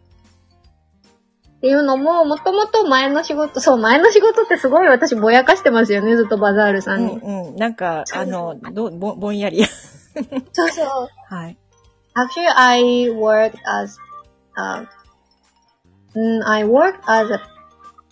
[1.63, 7.13] っていうのも、もともと前の仕事、そう、前の仕事ってすごい私ぼやかしてますよね、ずっとバザールさんに。
[7.13, 7.56] うんうん。
[7.56, 9.63] なんか、あの、どぼぼんやり。
[10.52, 11.34] そうそう。
[11.34, 11.58] はい。
[12.15, 13.97] Actually, I worked as,
[14.58, 14.86] uh,
[16.13, 17.39] mm, I worked as a,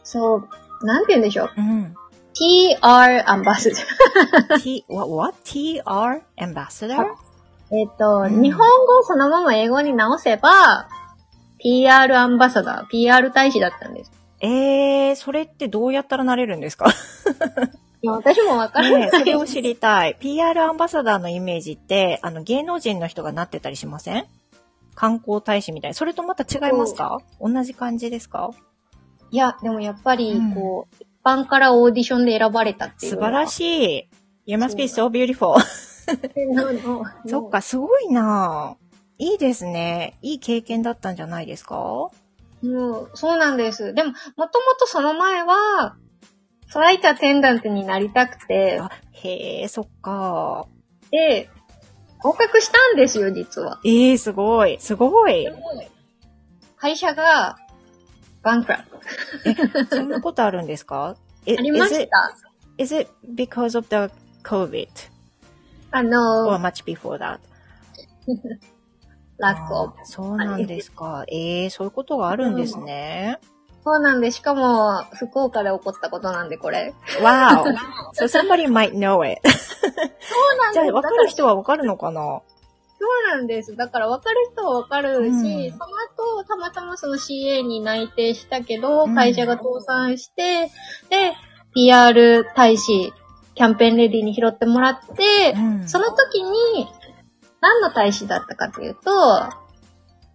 [0.01, 1.49] そう、なんて言うんでしょう。
[1.57, 1.93] うん。
[2.33, 3.85] TR ambassador.
[4.63, 5.35] T, what, what?
[5.43, 7.05] TR ambassador?
[7.69, 10.87] えっと、うん日本語をそのまま英語に直せば、
[11.63, 14.11] PR アンバサダー、PR 大使だったんです。
[14.41, 16.89] えー、それってどうやったらなれるんですか？
[18.03, 19.01] いや、私もわからない。
[19.01, 20.17] ねえそれを知りたい。
[20.19, 24.25] PR アンバサダーのイメージって、あの、芸能人の人がなってたりしません？
[24.95, 25.93] 観光大使みたいな。
[25.95, 27.19] それとまた違いますか？
[27.39, 28.51] 同じ感じですか？
[29.29, 33.11] いや、でもやっぱりうん、こう、一般からオーディションで選ばれたっていう。
[33.13, 33.59] 素晴らし
[33.99, 34.07] い。
[34.47, 35.59] You must be so beautiful.
[35.59, 35.63] い
[37.29, 37.49] そっ。
[37.51, 38.75] か、すごいな
[39.21, 40.17] いいですね。
[40.23, 41.75] いい経験だったんじゃないですか？
[41.75, 42.11] も
[42.63, 43.93] う、そうなんです。
[43.93, 45.95] でも、もともとその前は、
[46.67, 50.65] フライトアテンダントになりたくて、あ、へえ、そっか。
[51.11, 51.49] で、
[52.19, 53.79] 合格したんですよ、実は。
[53.85, 54.77] ええすごい。
[54.79, 55.47] すごい。
[56.77, 57.57] 会社が、
[58.41, 59.95] バンクラット。
[59.95, 61.15] そんなことあるんですか？
[61.45, 62.35] えありま is し it, た。
[62.83, 64.11] is it because of the
[64.43, 64.87] COVID?
[65.91, 67.39] あ Or の、much before that?
[69.41, 71.25] ラックそうなんですか。
[71.27, 73.39] ええそういうことがあるんですね。
[73.83, 76.93] そうなんで、しかも、福岡で起こったことなんで、これ。
[77.19, 77.63] Wow.
[78.13, 79.41] so somebody might know it.
[79.49, 82.21] そうなんじゃあ、わかる人はわかるのかな？
[82.21, 83.75] そうなんです。
[83.75, 85.63] だから分かる人は分かるし、うんその
[86.39, 90.69] 後、たまたまその CA に内定したけど、うん会社が倒産して、
[91.09, 91.33] で、
[91.73, 93.11] PR 大使、
[93.55, 96.87] キャンペーンレディに拾ってもらって、うんその時に、
[97.61, 99.11] 何の大使だったかというと、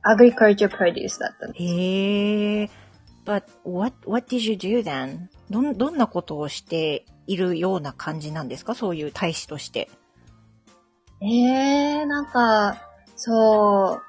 [0.05, 1.65] Agriculture Produce だったんです。
[1.65, 2.71] へえ。
[3.25, 5.27] But what, what did you do then?
[5.51, 8.75] どん、どんなことをしているような感じなんですか？
[8.77, 9.89] そういう大使として。
[11.21, 12.81] ええー、なんか、
[13.17, 14.01] そ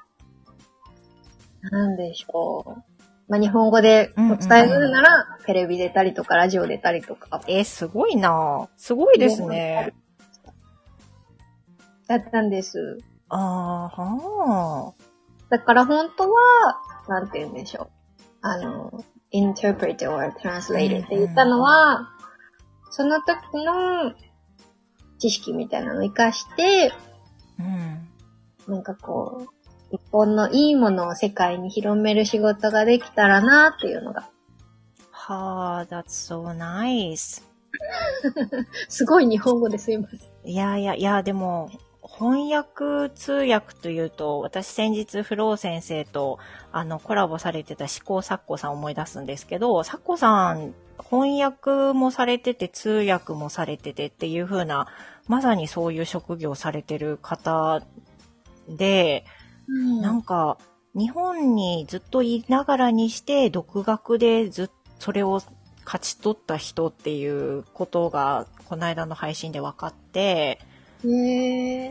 [1.62, 2.82] う、なんでしょう。
[3.28, 9.94] まあ、日本語でお伝えするなら、テレビ出たりとか、ラジオ出たりとか、えー、すごいなすごいですね。
[12.08, 12.98] だったんです。
[13.28, 14.94] あーは
[15.50, 16.38] だから本当は、
[17.08, 17.88] なんて言うんでしょう。
[18.42, 22.10] あの、interpret or translate って言ったのは、
[22.90, 24.14] その時の
[25.18, 27.64] 知識みたいなのを活かして、ー。
[28.68, 28.74] うん。
[28.74, 34.28] なんかこう、日本のいいものを世界に広める仕事ができたらなっていうのが、
[35.10, 37.42] はあ、that's so nice.
[38.88, 40.20] すごい日本語ですいません。
[40.50, 41.70] いやいや、いや、でも、
[42.18, 46.40] 翻訳通訳というと、私先日フロー先生と
[46.72, 54.88] あのコラボされてた思考サッコさんを思い出すんですけど、サッコさん翻訳もされてて通訳もされててっていう風な、
[55.28, 57.82] まさにそういう職業をされてる方
[58.68, 59.24] で、
[60.02, 60.58] なんか
[60.96, 65.40] 日本にずっといながらにして独学でずっそれを
[65.84, 70.58] 勝ち取った人っていうことがこの間の配信で分かって。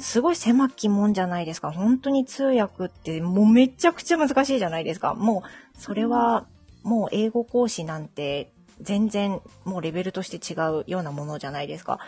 [0.02, 1.72] すごい狭きもんじゃないですか。
[1.72, 5.14] 本当に通訳ってもうめちゃくちゃ難しいじゃないですか。
[5.14, 6.46] もう、それは、
[6.84, 12.00] もう英語講師なんて全然もうレベルとして違うようなものじゃないですか。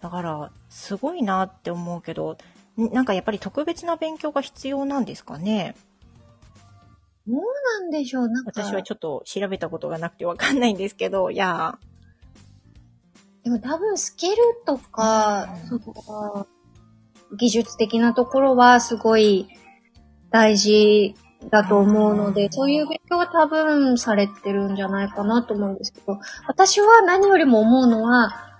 [0.00, 2.36] だから、すごいなって思うけど、
[2.76, 5.74] んなんかやっぱり特別な勉強が必要なんですかね？
[7.26, 7.40] どう
[7.80, 11.78] なんでしょうなんか、私はちょっと調べたことがなくてわかんないんですけど、いや
[13.44, 16.46] でも多分スキルとか、うんその
[17.36, 19.48] 技術的なところはすごい
[20.30, 21.16] 大事
[21.50, 28.54] だと思うので、うんそういう勉強は多分されてるんじゃないかなと思うんですけど、私は何よりも思うのは、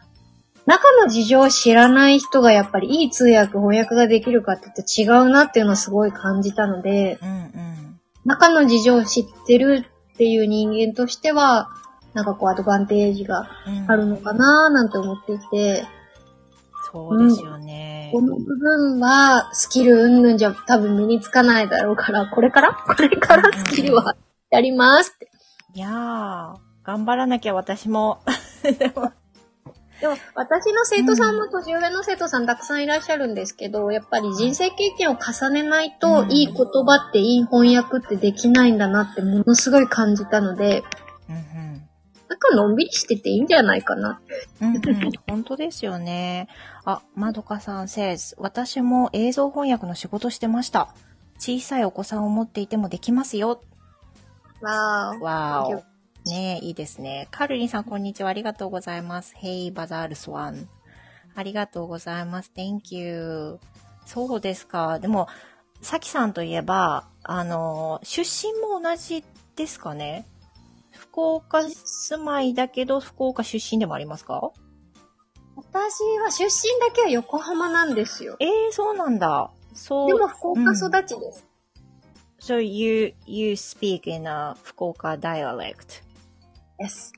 [0.67, 8.01] 中の事情を知らない人がやっぱりいい通訳、翻訳ができるかって言って違うなっていうのはすごい感じたので、ー、うんうん。
[8.25, 11.71] 中の事情を知ってるっていう人間としては、
[12.15, 13.91] なんかこうアドバンテージがうん。
[13.91, 15.85] あるのかなーなんて思っていて、
[16.93, 18.11] そうですよね。
[18.13, 22.73] この部分はスキルうんぬんじゃ多分身につかないだろうから、これから？
[22.73, 24.17] これからスキルは
[24.51, 25.31] やりますって。
[25.75, 28.21] いやー、頑張らなきゃ私も。
[28.63, 29.11] でも。
[30.35, 36.31] 私の生徒さんも年上の生徒さんたくさんいらっしゃるんですけど、やっぱり人生経験を重ねないと、うん。
[36.33, 40.85] いい言葉っていい翻訳ってできないんだなってものすごい感じたので、
[41.29, 41.74] うんうん
[42.29, 44.21] なんかのんびりしてていいんじゃないかな。
[44.61, 44.83] うんうん、
[45.29, 46.49] 本当ですよね。
[46.85, 50.95] あ、まどかさん says 私も映像翻訳の仕事してました。
[51.39, 53.61] 小さいお子さんを持っていてもできますよ。
[54.61, 55.25] わーお。
[55.25, 55.77] わ you.
[55.77, 56.31] お。
[56.31, 57.29] ねえ、いいですね。
[57.31, 58.31] カルリンさん、こんにちは。
[58.31, 59.35] ありがとうございます。
[59.37, 60.69] Hey, バザールスワン。
[61.35, 62.51] ありがとうございます。
[62.57, 63.59] Thank you.
[64.07, 64.99] そうですか。
[65.01, 65.29] でも、
[65.83, 69.23] さきさんといえば、あの、出身も同じ
[69.57, 70.25] ですかね？
[71.15, 74.51] 福岡住まいだけど、福岡出身でもありますか？
[75.55, 78.35] 私は出身だけは横浜なんですよ。
[78.41, 79.53] ええそうなんだ。
[79.75, 80.09] そう。
[80.09, 81.47] でも福岡育ちです。
[82.41, 86.03] So you, you speak in a 福岡 dialect.
[86.81, 87.13] Yes.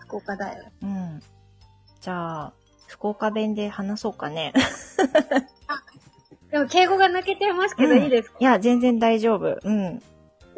[0.00, 0.66] 福岡大学。
[0.82, 1.22] うん。
[2.02, 2.52] じゃあ、
[2.86, 4.52] 福岡弁で話そうかね。
[6.50, 8.36] でも敬語が抜けてますけど、うんいいですか？
[8.38, 9.58] いや、全然大丈夫。
[9.64, 10.02] うん。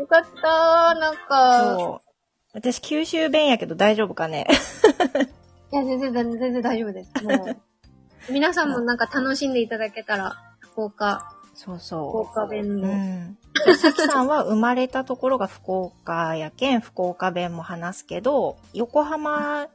[0.02, 1.00] よかったー。
[1.00, 2.08] なんか、そう。
[2.54, 4.46] 私、九州弁やけど大丈夫かね？
[5.72, 7.24] いや、全然、全然大丈夫です。
[7.24, 7.56] もう、
[8.32, 12.66] 皆さんもなんか楽しんでいただけたら、福岡、そう福そ岡弁う。
[12.66, 12.88] うの。
[12.88, 13.38] ん。
[13.78, 19.68] さきさんは生まれたところが福岡やけん、福岡弁も話すけど、横浜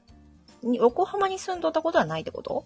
[0.61, 2.65] に、横浜に住んどったことはないってこと？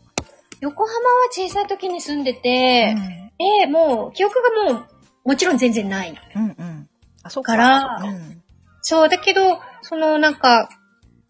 [0.61, 0.99] 横浜は
[1.31, 3.21] 小さい時に住んでて、うん
[3.61, 4.35] で、もう、記憶
[4.67, 4.79] がも
[5.25, 6.15] う、もちろん全然ない。
[6.35, 6.89] うんうん。
[7.23, 7.53] あ、そっか。
[7.53, 8.41] からうん。
[8.81, 10.69] そう、だけど、そのなんか、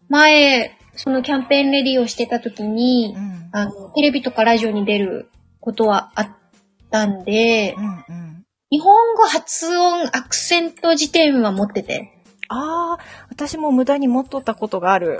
[0.08, 3.48] 前、そのキャンペーンレディーをしてた時にう、ん。
[3.52, 5.30] あの、テレビとかラジオに出る
[5.60, 6.28] ことはあっ
[6.90, 8.44] たんでう、んうん。
[8.70, 12.12] 日本語発音アクセント辞典は持ってて。
[12.48, 15.18] ああ、私も無駄に持っとったことがある。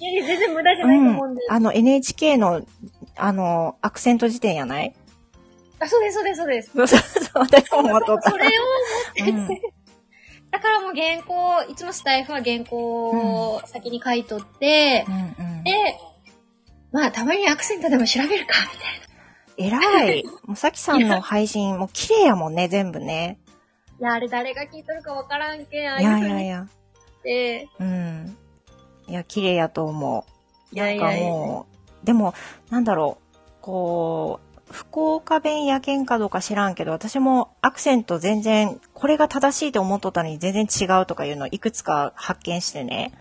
[0.00, 1.46] いや全然無駄じゃうないと思うんで。。
[1.46, 2.62] んあの、NHK の、
[3.16, 4.94] あの、アクセント辞典やない？
[5.80, 6.70] あ、そうです、そうです、そうです。
[6.74, 7.00] そうそう
[7.34, 8.30] 私も持っとった。
[8.30, 8.50] それを
[9.18, 9.48] うん
[10.54, 13.10] だからもう原稿、いつもスタイフは原稿
[13.56, 15.72] を先に書いとって、うんうんで、
[16.92, 18.52] まあたまにアクセントでも調べるか、
[19.56, 19.80] みたいな。
[19.80, 20.24] 偉い。
[20.46, 23.40] もうさきさんの配信、もう綺麗やもんね、全部ね。
[24.00, 26.66] いや、あれ誰が聞いとるかわからんけん、ああいいやいやいや。
[27.18, 28.36] して、うん。
[29.08, 30.26] いや、綺麗やと思
[30.72, 30.74] う。
[30.74, 31.66] いやいやいやなんかも
[32.02, 32.32] う、でも、
[32.70, 34.43] なんだろう、こう、
[34.74, 43.12] 福岡弁やけんかどうか知らんけど、私もアクセント全然、これが正しいと思っとったのに全然違うとかいうのをいくつか発見してね。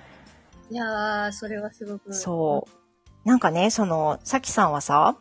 [0.71, 2.11] いやー、それはすごく。
[2.11, 3.29] そう。
[3.29, 5.15] なんかね、その、さきさんはさ、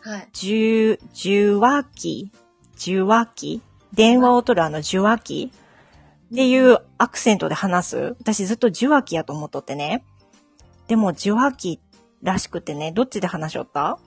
[0.00, 0.28] はい。
[0.32, 2.32] 十、十話期
[2.78, 5.52] 十話期電話を取るあの受話器
[6.32, 8.16] っていうアクセントで話す？
[8.18, 10.04] 私ずっと受話器やと思っとってね。
[10.88, 11.80] でも受話器
[12.22, 13.98] らしくてね、どっちで話しよった？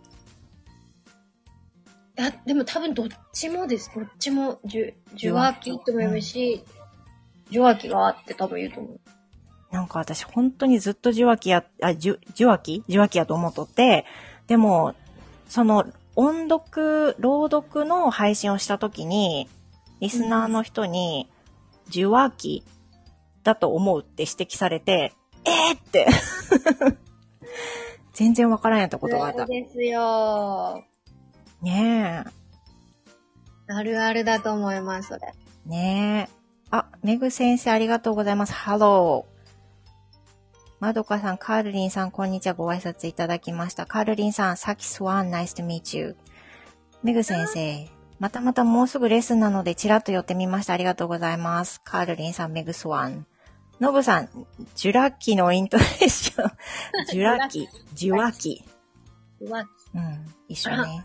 [2.17, 3.91] いや、でも多分どっちもです。
[3.95, 6.63] どっちも、じゅ、受話器とも読むし、
[7.49, 8.99] 受話器があって多分言うと思う。
[9.71, 14.05] なんか私本当にずっと受話器や、あ、受受話器受話器やと思っとって、
[14.45, 14.93] でも、
[15.47, 15.85] その
[16.15, 19.49] 音読、朗読の配信をした時に、
[19.99, 21.27] リスナーの人に、
[21.87, 22.63] 受話器
[23.43, 25.13] だと思うって指摘されて、
[25.45, 26.07] えーって。
[28.13, 29.47] 全然わからんやったことがあったそう。
[29.47, 30.83] ですよ。
[31.63, 32.25] ね
[33.67, 35.33] あるあるだと思います、それ。
[35.67, 35.69] え。
[35.69, 36.33] ねえ。
[36.69, 38.53] あ、めぐ先生ありがとうございます。
[38.53, 39.33] Hello。
[40.79, 42.53] まどかさん、カールリンさん、こんにちは。
[42.53, 43.85] ご挨拶いただきました。
[43.85, 46.15] カールリンさん、さきスワン、ナイスとミーチュー。
[47.03, 47.89] めぐ先生、
[48.19, 50.73] またまたもうすぐレッスンなので、ちらっと寄ってみました。
[50.73, 51.79] ありがとうございます。
[51.85, 53.25] カールリンさん、メグスワン。
[53.79, 54.29] ノブさん、
[54.75, 56.51] ジュラッキのイントネーション。
[57.09, 58.65] ジュラッキ、ジュワキ。
[59.43, 59.67] 受話器。
[59.95, 61.03] うん、一緒ね。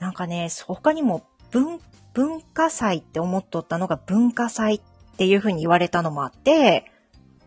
[0.00, 1.78] なんかね、他にも文、
[2.14, 4.80] 文化祭って思っとったのが文化祭っ
[5.16, 6.90] ていう風に言われたのもあって、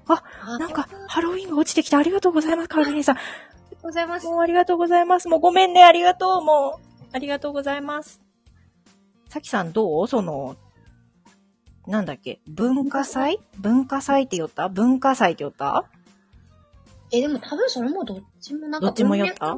[0.08, 0.24] あ、
[0.60, 3.18] なんか、ハロウィンが落ちてきてありがとうございます、カールリンさん。
[3.18, 4.26] ありがとうございます。
[4.28, 5.28] もうありがとうございます。
[5.28, 7.06] もうごめんね、ありがとう、もう。
[7.12, 8.22] ありがとうございます。
[9.30, 10.08] さきさんどう？
[10.08, 10.56] その、
[11.88, 12.40] なんだっけ？
[12.48, 13.40] 文化祭？
[13.58, 14.70] 文化祭って言った？
[14.70, 15.86] 文化祭って言った？
[17.12, 18.88] え、でも多分それもどっちもなんか。
[18.88, 19.58] どっちもやった？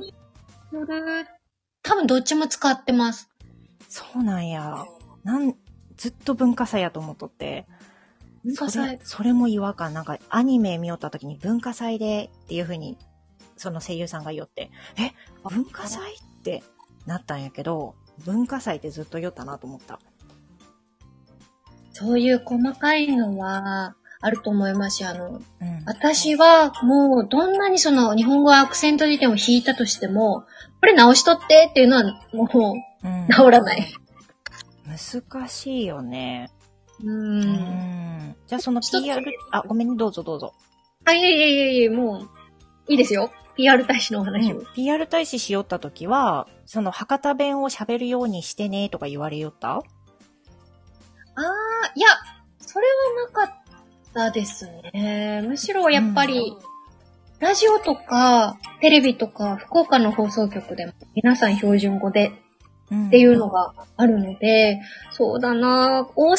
[1.86, 3.29] 多分どっちも使ってます。
[3.88, 4.86] そうなんや。
[5.23, 5.55] なん、
[5.95, 7.67] ずっと文化祭やと思っとって。
[8.43, 8.99] そ文化祭れ、。
[9.03, 9.93] それも違和感。
[9.93, 12.97] なんか、アニメ見よった時に文化祭でっていう風に、
[13.55, 15.11] その声優さんが言おって、え、
[15.43, 16.63] 文化祭って
[17.05, 19.99] なったんやけど、文化祭ってずっと言おったなと思った。
[21.91, 23.95] そういう細かいのは、
[24.26, 25.41] あると思いますし、あの、うん。
[25.86, 30.41] 私はもうどんなにその日本語アクセント辞典を引いたとしても、
[30.82, 32.03] これ直しとってっていうのは
[32.34, 32.45] も
[33.03, 33.86] ううん治らない。
[34.88, 36.49] 難しいよね。
[37.03, 37.07] う。
[37.07, 38.36] うんん。
[38.47, 40.53] じゃあその PR、あ、ごめんね、どうぞどうぞ。
[41.05, 42.30] あ、いえいえいえいえ、もう、
[42.88, 43.32] いいですよ。
[43.55, 44.57] PR 大使のお話を。
[44.57, 49.76] うん PR 大使しよった時は、その博多弁を喋るようにしてねとか言われよった？
[49.78, 49.84] あー、
[51.95, 52.07] いや、
[52.59, 53.64] それはなかっ
[54.16, 55.43] たですね。
[55.45, 56.57] むしろやっぱり、
[57.39, 62.32] ラジオとか、テレビとか、福岡の放送局でも、皆さん標準語で
[62.91, 64.80] うんっていうのがあるので、
[65.11, 66.36] そうだな大阪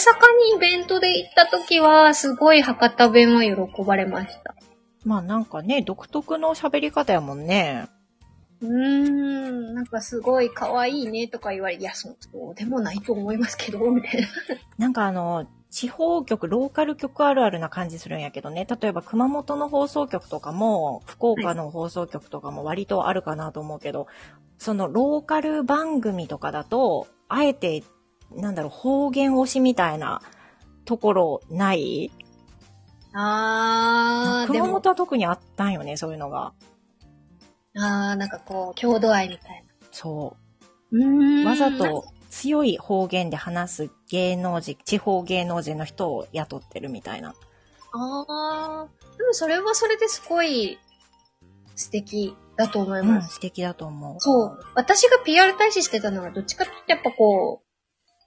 [0.50, 4.54] にイベントで行った時は、すごい博多弁は喜ばれました。
[5.04, 7.88] まあなんかね、独特の喋り方やもんね。
[8.62, 14.28] うーん、なんかすごい可愛いねとか言われ、いや、そう、そうでもないと思いますけど、みたいな。
[14.78, 18.66] なんかあの、地方局、ローカル局あるあるな感じするんやけどね。
[18.80, 24.06] 例えば熊本の放送局とかも、福岡の放送局とかも割とあるかなと思うけど、
[24.58, 27.82] そのローカル番組とかだと、あえて、
[28.30, 30.22] なんだろう、方言推しみたいな
[30.84, 32.10] ところない？
[33.12, 36.52] あー、熊本は特にあったんよね、そういうのが。
[37.76, 40.36] あー、なんかこう、郷土愛みたいそ
[40.90, 40.98] う。
[40.98, 41.06] な。
[41.06, 42.04] うーんわざと
[42.36, 47.34] 強い方言で話す芸能人、地方芸能人の人を雇ってるみたいな。
[47.92, 50.78] あー、でもそれはそれですごい
[51.76, 53.36] 素敵だと思いうん、ます。
[53.36, 54.20] 素敵だと思う。
[54.20, 54.58] そう。
[54.74, 57.66] 私が PR 大使してたのは、どっちかってやっぱこう、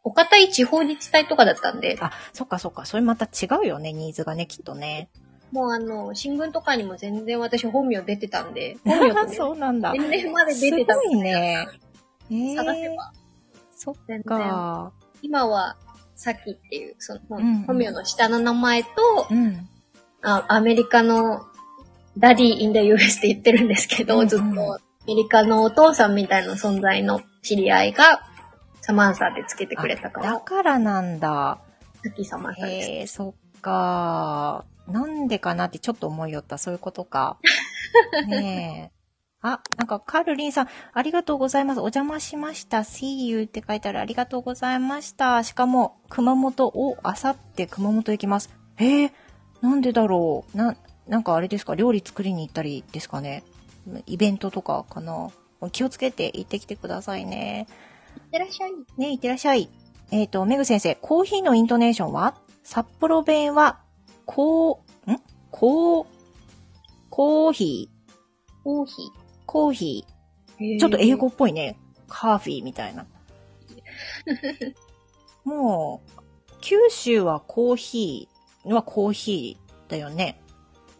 [0.03, 2.85] お堅い地方自治体とかだったんで、あ、そっかそっか。
[2.85, 5.09] それまた違うよね、ニーズがね、きっとね。
[5.51, 9.93] もうあの、新聞とかにも全然私本名出てたんで、 本名とね、そうなんだ。
[9.93, 11.67] 年齢まです出ごてたんでいね。
[12.31, 13.11] えー、探せば。
[13.79, 13.95] そっ。
[14.23, 14.91] か。
[15.21, 15.77] 今は
[16.15, 18.89] さきっていう、その、うんうん本名の下の名前と、
[19.31, 19.67] うん。
[20.21, 21.45] あアメリカの
[22.17, 28.21] ダディ・イン・ダ・ US って言ってるんですけど、うんうんずっとアメリカのお父さんみたいな存在の知り合いが、
[28.81, 31.61] サマンサってつけてくれたかだら、からなんだ。
[32.03, 32.89] さきサマンサです。
[32.89, 34.65] へえ、そっか。
[34.87, 36.57] なんでかなってちょっと思いよった。
[36.57, 37.37] そういうことか。
[38.27, 38.98] ねえ。
[39.41, 41.77] あ、なんか、カールリンさん、ありがとうございます。
[41.77, 42.79] お邪魔しました。
[42.79, 44.01] See you って書いてある。
[44.01, 45.43] ありがとうございました。
[45.43, 48.49] しかも、熊本を、あさって熊本行きます。
[48.77, 49.11] えー、
[49.61, 50.57] なんでだろう。
[50.57, 50.75] な、
[51.07, 51.75] なんかあれですか？
[51.75, 53.43] 料理作りに行ったりですかね？
[54.05, 55.31] イベントとかかな？
[55.71, 57.67] 気をつけて行ってきてくださいね。
[58.17, 58.71] いってらっしゃい。
[58.97, 59.69] ねいってらっしゃい。
[60.11, 62.35] えっ、と、メグ先生、コーヒーのイントネーションは？
[62.63, 63.79] 札幌弁は、
[64.25, 65.19] こう、ん？
[65.49, 66.05] こう、
[67.09, 69.01] コーヒー、コーヒ
[69.49, 70.75] コーヒー。
[70.75, 70.79] ー。
[70.79, 71.75] ちょっと英語っぽいね。
[72.07, 73.07] カーフィーみたいな。
[75.43, 76.21] もう、
[76.61, 80.39] 九州はコーヒーはコーヒーだよね。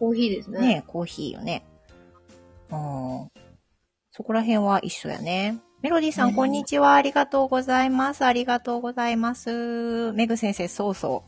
[0.00, 0.60] コーヒーですね。
[0.60, 1.64] ねコーヒーよね。
[2.72, 3.30] うん。
[4.10, 5.60] そこら辺は一緒やね。
[5.80, 6.94] メロディーさん、ねこんにちは。
[6.94, 8.24] ありがとうございます。
[8.24, 10.10] ありがとうございます。
[10.14, 11.22] メグ先生、そうそ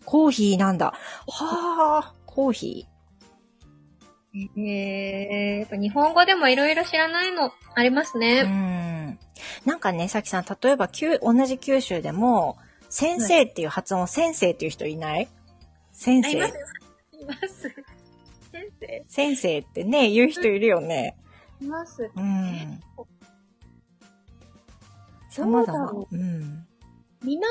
[0.00, 0.04] う。
[0.04, 0.94] コーヒーなんだ。
[1.26, 2.86] はあ、コーヒ
[4.34, 8.16] えー、やっぱ日本語でもいろいろ知らないのありますー。
[8.16, 8.42] うね。
[8.42, 9.18] ん。
[9.66, 12.56] なんかね、さきさん、例えば、九同じ九州でも、
[12.88, 15.28] 先生っていう発音、先生っていう人いない？
[15.92, 16.54] 先生あいます。
[17.12, 17.62] います。
[18.50, 21.16] 先生先生ってね、言う人いるよね。
[21.60, 22.10] います。
[22.14, 22.80] うん。
[22.96, 23.06] ど
[25.30, 26.08] 様々う。
[26.10, 26.66] うん。
[27.22, 27.46] 南の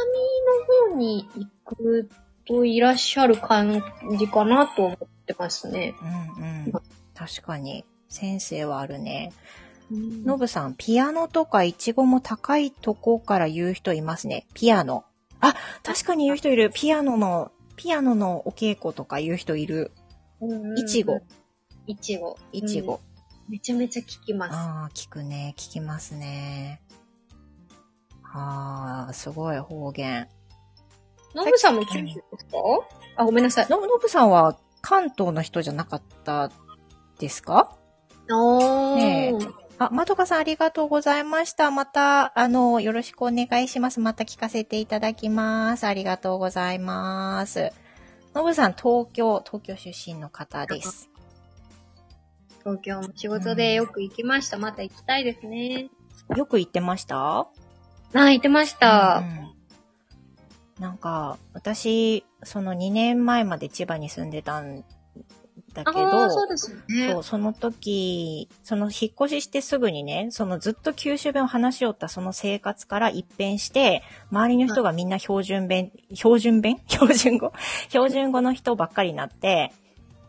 [0.89, 2.09] 方に行く
[2.45, 3.81] といらっしゃる感
[4.19, 4.97] じかなと思っ
[5.33, 5.93] てますね。
[6.37, 6.73] うんうん。
[7.13, 7.85] 確かに。
[8.09, 9.33] 先生はあるね。
[9.91, 14.47] うんのぶさん、ピアノとかイチゴも高いとこから言う人いますね。
[14.53, 15.05] ピアノ。
[15.39, 16.71] あ、確かに言う人いる。
[16.73, 19.91] ピアノの、ピアノのお稽古とか言う人いる。
[20.77, 21.21] いちご。
[21.87, 22.37] いちご。
[22.51, 22.95] いちご。
[22.95, 22.99] うん
[23.49, 24.53] めちゃめちゃ聞きます。
[24.55, 25.55] ああ、聞くね。
[25.57, 26.81] 聞きますね。
[28.23, 30.29] ああ、すごい方言。
[31.35, 32.57] のぶさんも九州ですか？
[33.17, 33.67] あ、ごめんなさい。
[33.67, 36.51] の、のぶさんは関東の人じゃなかった
[37.19, 37.77] ですか？
[38.29, 38.95] おー。
[38.95, 41.71] ねあ、まどかさんありがとうございました。
[41.71, 43.99] また、あの、よろしくお願いします。
[43.99, 45.85] また聞かせていただきます。
[45.85, 47.71] ありがとうございます。
[48.35, 51.09] のぶさん、東京、東京出身の方です。
[52.59, 54.59] 東京も仕事でよく行きました。
[54.59, 55.89] また行きたいですね。
[56.37, 57.39] よく行ってました？
[57.39, 57.49] あ、
[58.13, 59.23] 行ってました。
[59.23, 59.60] うん
[60.81, 64.83] なんか、私、その2年前まで千葉に住んでたん
[65.75, 67.11] だけど、そうですよね。
[67.13, 74.01] そう、その時、その引っ越ししてすぐにね、そのずっと九州弁を話しよったその生活から一変して、
[74.31, 76.81] 周りの人がみんな標準弁、標準弁？
[76.89, 77.53] 標準語？
[77.89, 79.71] 標準語の人ばっかりになって、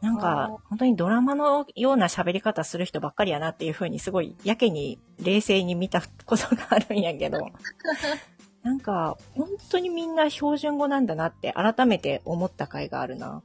[0.03, 7.39] なんあかー、本当にドラマのような喋り方する人ばっかりやなっていう風にすごいやけに冷静に見たことがあるんやけど、
[8.63, 13.43] なんか、本当にみんな標準語なんだなって改めて思った回があるな。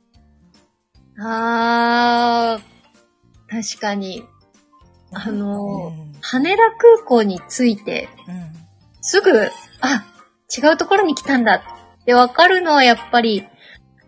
[1.19, 4.23] あー、確かに。
[5.13, 8.57] あのうん羽田空港に着いて、うん
[9.01, 9.31] すぐ、
[9.79, 10.05] あ、
[10.55, 11.63] 違うところに来たんだ
[12.01, 13.45] ってわかるのはやっぱり、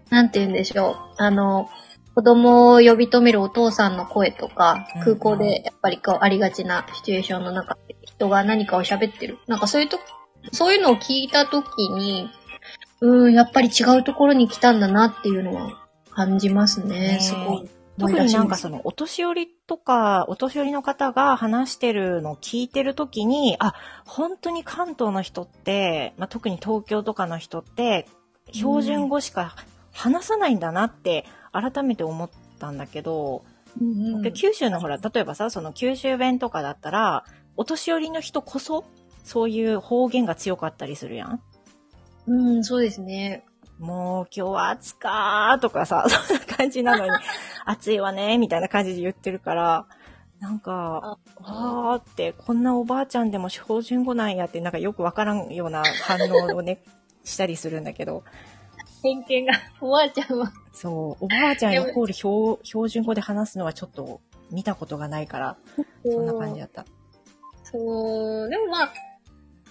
[0.09, 1.23] なんて言うんでしょう。
[1.23, 1.69] あの、
[2.15, 9.37] 子供を呼び止めるお父さんの声とかうん、空港でやっぱりこうありがちなシチュエーションの中で人が何かを喋ってる。
[9.47, 9.99] なんかそういうと、
[10.51, 12.29] そういうのを聞いたときに、
[13.01, 16.99] うん、やっぱり違うところに来たんだなっていうのは感じますね。
[16.99, 17.69] ねえすごい。
[17.99, 23.73] 特になんかそそのお年寄りとか、お年寄りの方が話してるのを聞いてるときに、あ、
[24.05, 28.07] 本当に関東の人って、まあ、特に東京とかの人って、
[28.53, 29.55] 標準語しか
[29.91, 33.43] 話さないんだなって改めて思ったんだけど、
[33.79, 37.25] うんうんで九州のほら、例えばさ、その九州弁とかだったら、
[37.55, 38.85] お年寄りの人こそ、
[39.29, 41.41] そういう方言が強かったりするやん。
[42.25, 43.45] うん、そうですね。
[43.77, 47.11] もう今日は暑かーとかさ、 そんな感じなのに、
[47.63, 49.85] 暑いわねみたいな感じで言ってるから、
[50.39, 56.81] なんか、あーって、こんなおばあちゃんでも標準語なんやって、なんかよくわからんような反応をね、
[57.23, 58.23] したりするんだけど、
[59.03, 60.51] 偏見が、おばあちゃんは。
[60.73, 65.57] そう、おばあちゃんイコール標標準語で話すのはちょっと見たことがないから、
[66.03, 66.83] そんな感じだった。
[67.63, 68.93] そう、でもまあ、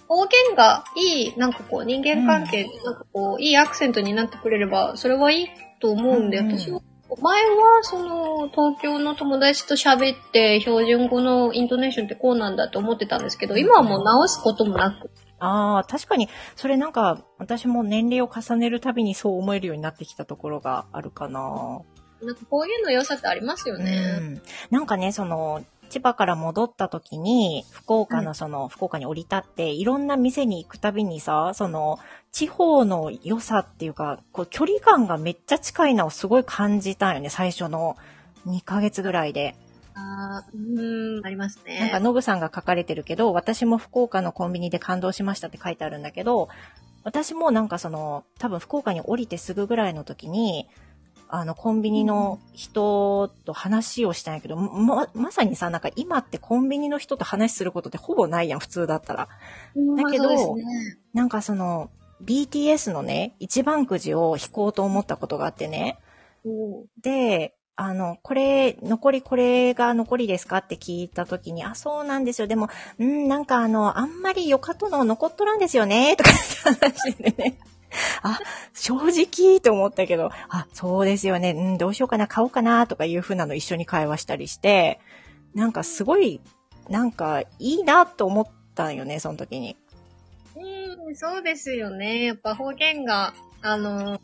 [0.09, 5.47] 方言がいい、なんかこう、人間関係で、なんかこう、いいアクセントになってくれれば、それはいい
[5.79, 6.81] と思うんで、私は、
[7.21, 21.81] 前は、その、東京の友達と喋って、標準語のイントネーションってこうなんだと思ってたんですけど、今はもう直すこともなくっああ、確かに、それなんか、私も年齢を重ねるたびにそう思えるようになってきたところがあるかな。
[22.21, 23.99] なんか方言の良さってありますようね。
[24.17, 24.41] ん。
[24.69, 31.99] なんかね、その、千葉から戻った時に、福岡のその、福岡に降り立って、いろんな店に行くたびにさ、その、
[32.31, 37.97] 地方の良さっていうか、こう、距離感がめっちゃ近いのをすごい感じたんよね、最初の
[38.45, 39.55] 2ヶ月ぐらいで。
[39.95, 41.79] ああ、うーん、ありますね。
[41.79, 46.49] なんか、ノブさんが書かれてるけど、私も福岡のコンビニで感動しましたって書いてあるんだけど、
[47.03, 50.69] 私もなんかその、多分福岡に降りてすぐぐらいの時に、
[51.31, 59.29] あの、コンビニの人と話をしたんやけど、ま、まさにさ、なんか今ってコンビニの人と話することってほぼないやん、普通だったら。
[59.75, 60.65] うんだけどね
[61.13, 61.91] なんかその、
[62.23, 65.99] BTS のね、一番くじを引こうと思ったことがあってね。
[66.43, 72.47] うんで、あの、これ、残りこれが残りですかって聞いたときに、あ、そうなんですよ。
[72.47, 77.57] でも、うん、なんかあの、あんまりよかとの残っとらんですよね、とかって話でね。
[78.23, 78.39] あ、
[78.73, 81.51] 正直と思ったけど、あ、そうですよね。
[81.51, 84.99] うん、どうしようかな、買おうかな、とかいう風なの一緒に会話したりして、
[85.53, 86.41] なんかすごい、
[86.89, 89.77] なんかいいなと思ったんよね、その時に。
[90.55, 92.23] うん、そうですよね。
[92.23, 94.19] やっぱ方言が、あの、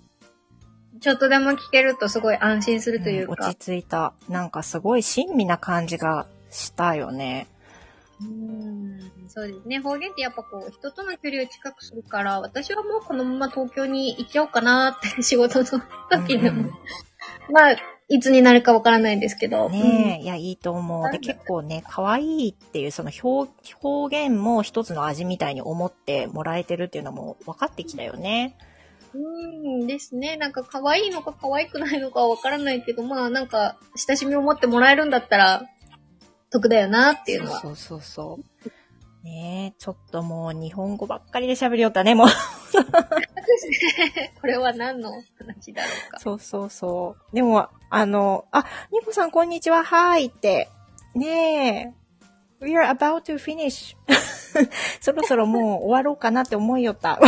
[1.02, 3.36] ちょっとでも聞けるとすごい安心するというか。
[3.40, 4.14] うん落ち着いた。
[4.30, 7.48] なんかすごい親身な感じがしたよね。
[8.22, 9.80] うんそうですね。
[9.80, 15.66] 方言ってやっぱこう、人との距離を近くするから、私はもうこのまま東京に行っちゃおうかなって仕事の
[16.10, 16.62] 時でも。
[16.62, 16.74] うんうん
[17.52, 17.76] まあ、
[18.08, 19.70] いつになるかわからないんですけど。
[19.70, 21.12] ねえ、いや、いいと思う。
[21.12, 23.52] で、結構ね、可愛いっていう、その表、
[23.84, 28.56] 表現も一つの味みたいに思ってもらえてるっていうのも分かってきたよね。
[29.14, 30.38] うん、うんですね。
[30.38, 35.64] なんか可愛いのか可愛くないのかはわからないけど、まあなんか、親しみを持ってもらえるんだったら、
[36.52, 37.60] 得だよなっていうのは。
[37.60, 38.55] そうそうそう。
[39.26, 42.28] ねえ、ちょっともう日本語ばっかりで喋りよったね、もう。
[44.40, 46.20] これは何の話だろうか。
[46.20, 47.36] そうそうそう。
[47.36, 50.70] でも、あの、あ、ニコさんこんにちは、はーいって。
[51.16, 51.96] ね
[52.62, 52.64] え。
[52.64, 53.98] We are about to finish.
[55.02, 57.20] そろそろもう終わろうかなって思いよった。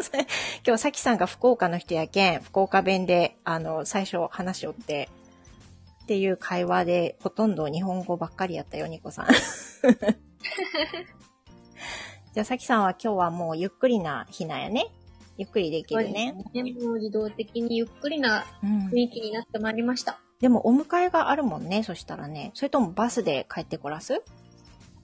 [0.66, 5.10] 今日、さきさんが福岡の人やけん、福岡弁で、あの、最初話しよって、
[6.04, 9.26] っていう会話で、ほとんど日本語ばっかりやったよ、ニコさん。
[12.34, 14.88] じゃあ、さきさんは今日はもうゆっくりな日なんやね。
[15.38, 16.34] ゆっくりできるね。
[16.34, 16.84] そうですね。
[16.84, 20.18] もう自動的にゆっくりなうん雰囲気になってまいりました。
[20.40, 22.50] でも、お迎えがあるもんね、そしたらね。
[22.54, 24.14] それともバスで帰ってこらす？
[24.14, 24.18] い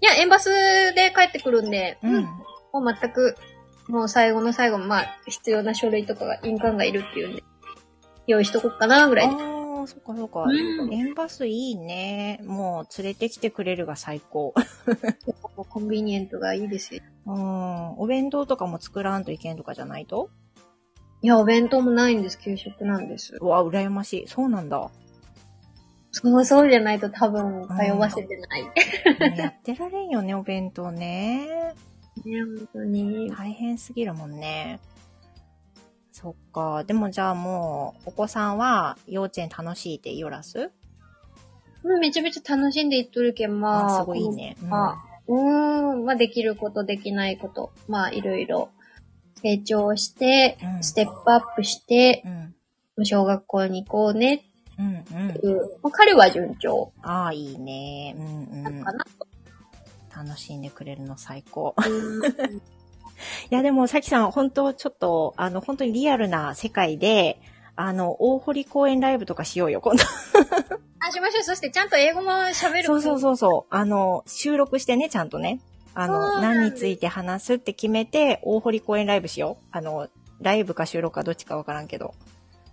[0.04, 2.24] や、エンバスで帰ってくるんで、うん。
[2.24, 3.36] もう全く、
[3.86, 7.44] もう最後の最後、まあ、必要な書類とかが、印鑑がいるっていうんで、
[8.26, 9.36] 用意しとこっかな、ぐらいで。
[9.36, 10.42] ああ、そっかそっか。
[10.42, 12.40] うんエンバスいいね。
[12.44, 14.52] もう連れてきてくれるが最高。
[15.68, 17.02] コンビニエントがいいですよ。
[17.34, 17.98] うん。
[17.98, 20.30] お弁当とかも作らんといけんとかじゃないと？
[21.22, 22.38] いや、お弁当もないんです。
[22.38, 23.36] 給食なんです。
[23.40, 24.28] うわ、羨ましい。
[24.28, 24.90] そうなんだ。
[26.12, 28.64] そうそうじゃないと多分、通わせてない。
[28.64, 31.74] ね、やってられんよね、お弁当ね。
[32.24, 33.30] 本当に。
[33.30, 34.80] 大変すぎるもんね。
[36.10, 36.84] そっか。
[36.84, 40.72] でもじゃあもう、お子さんは幼稚園楽しいって言おらす？
[41.84, 44.00] うんめちゃめちゃ楽しんでいっとるけん、まあ。
[44.00, 44.56] すごいいいね。
[44.62, 48.70] うんまあ、うーん、まあ、できること、できないこと、まあ、いろいろ
[49.42, 52.22] 成長して、うんステップアップして
[52.96, 53.04] う、ん。
[53.04, 54.44] 小学校に行こうね
[54.78, 58.14] うんうん彼は順調ああ、いいね。
[58.18, 58.62] うんう。
[58.62, 59.04] なんのかな。
[60.24, 61.74] 楽しんでくれるの最高。
[61.78, 62.22] うん
[63.50, 67.38] いや、でも、さきさん、本当ちょっと、あの、本当にリアルな世界で、
[67.80, 70.02] あの、大堀公園ライブとかしようよ、今度。
[71.00, 71.42] あ、しましょう。
[71.42, 72.84] そして、ちゃんと英語も喋る。
[72.84, 73.74] そうそうそうそう。
[73.74, 75.60] あの、収録してね、ちゃんとね。
[75.94, 79.64] あの、何について話すって決めて、大堀公園ライブしよう。
[79.72, 80.08] あの、
[80.40, 82.14] ライブか収録かどっちかわからんけど。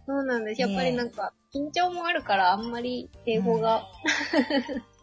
[0.06, 0.62] そうなんです。
[0.62, 3.86] やっぱりなんか、緊張もあるから、あんまり英語が、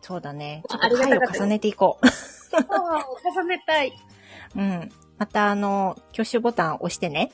[0.02, 0.62] そうだね。
[0.68, 2.06] ちょっと回を重ねていこう。
[2.06, 3.92] そう重ねたい。
[4.54, 4.92] うん。
[5.16, 7.30] また、あの、挙手ボタン押してね。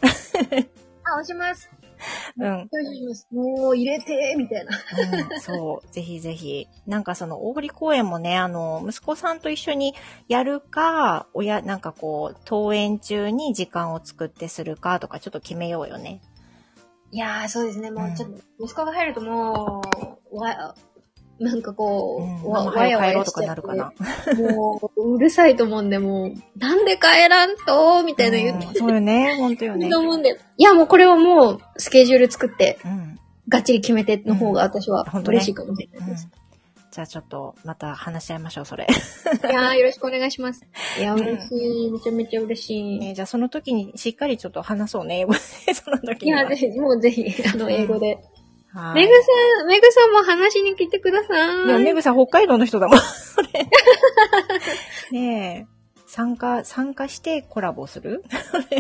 [1.05, 1.69] あ、押します。
[2.39, 2.69] うん。
[3.33, 4.71] もう入れて、みたいな。
[5.33, 6.67] うん、そう、ぜひぜひ。
[6.87, 9.95] なんかその大堀公園もね、あの、息子さんと一緒に
[10.29, 16.21] やるか、親、なんかこう、登園中に時間を作ってするかとか、ちょっと決めようよね。
[17.13, 17.91] いやー、そうですね。
[17.91, 19.83] もうちょっと、息子が入るとも
[20.31, 20.75] う、わ、
[21.41, 23.93] なんかこう、うん、わママ早く帰ろうとかなるかな。
[24.37, 29.99] もう、うるさいと思うんで、もう、なんで帰らんとみたいな言ってうんそうよね、本当よねると。
[30.01, 30.39] 思うんで。
[30.59, 33.19] いや、もうこれはもう、スケジュール作って、うん。
[33.49, 36.29] がっちり決めての方が私は嬉しいかもしれないです。
[36.91, 38.87] じゃあちょっとまた話し合いましょう、それ。
[38.91, 40.67] いやー、よろしくお願いします。
[40.99, 41.91] いや、嬉しい。
[41.91, 42.99] めちゃめちゃ嬉しい。
[42.99, 45.25] ね、じゃあその時にしっかりちょっと話そうね、
[45.73, 46.41] その時には。
[46.41, 48.19] いや、ぜひ、もうぜひ、あの、英語で。
[48.73, 51.83] はいめぐさん、めぐさんも話しに来てくださいや、い。
[51.83, 52.99] めぐさん北海道の人だもん。
[55.13, 55.81] ねえ。
[56.07, 58.25] 参加、参加してコラボする？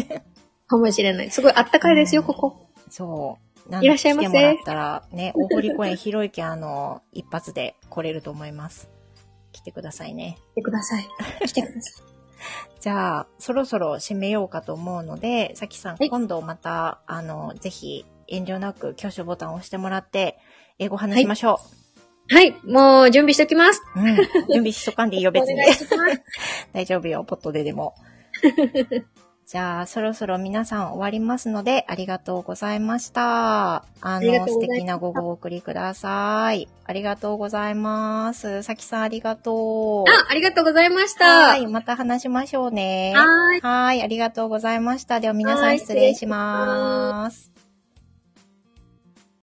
[0.66, 1.30] かもしれない。
[1.30, 2.66] すごいあったかいですよ、ここ。
[2.88, 3.38] そ
[3.68, 3.78] う。
[3.82, 8.88] いらっしゃいませ来てもらったら、ね、大堀公園広いけあの、一発で来れると思います。
[9.53, 10.38] 来てくださいね。
[10.53, 11.09] 来てください。
[11.47, 12.07] 来てください。
[12.80, 20.39] じゃあ、そろそろ締めようかと思うので、さきさん、はい今度また、あの、ぜひ、遠慮なく挙手ボタンを押してもらって、
[20.78, 21.61] 英語話しましょ
[22.33, 23.83] はい、もう準備しときます。
[23.97, 24.01] う。
[24.01, 24.16] うん。
[24.16, 24.26] 準
[24.59, 25.61] 備しとかんでいいよ、別に。
[26.72, 27.95] 大丈夫よ、ポットででも。
[29.51, 33.85] じゃあ、そろそろ皆さん終わりますので、ありがとうございました。
[34.01, 36.68] あの、素りがとうございました敵な午後をお送りください。
[36.85, 38.62] ありがとうございます。
[38.62, 40.09] さきさんありがとう。
[40.09, 41.49] あ、ありがとうございました。
[41.49, 43.12] はい、また話しましょうね。
[43.16, 43.61] はーい。
[43.61, 45.18] はい、ありがとうございました。
[45.18, 47.49] では皆さんはい失礼します。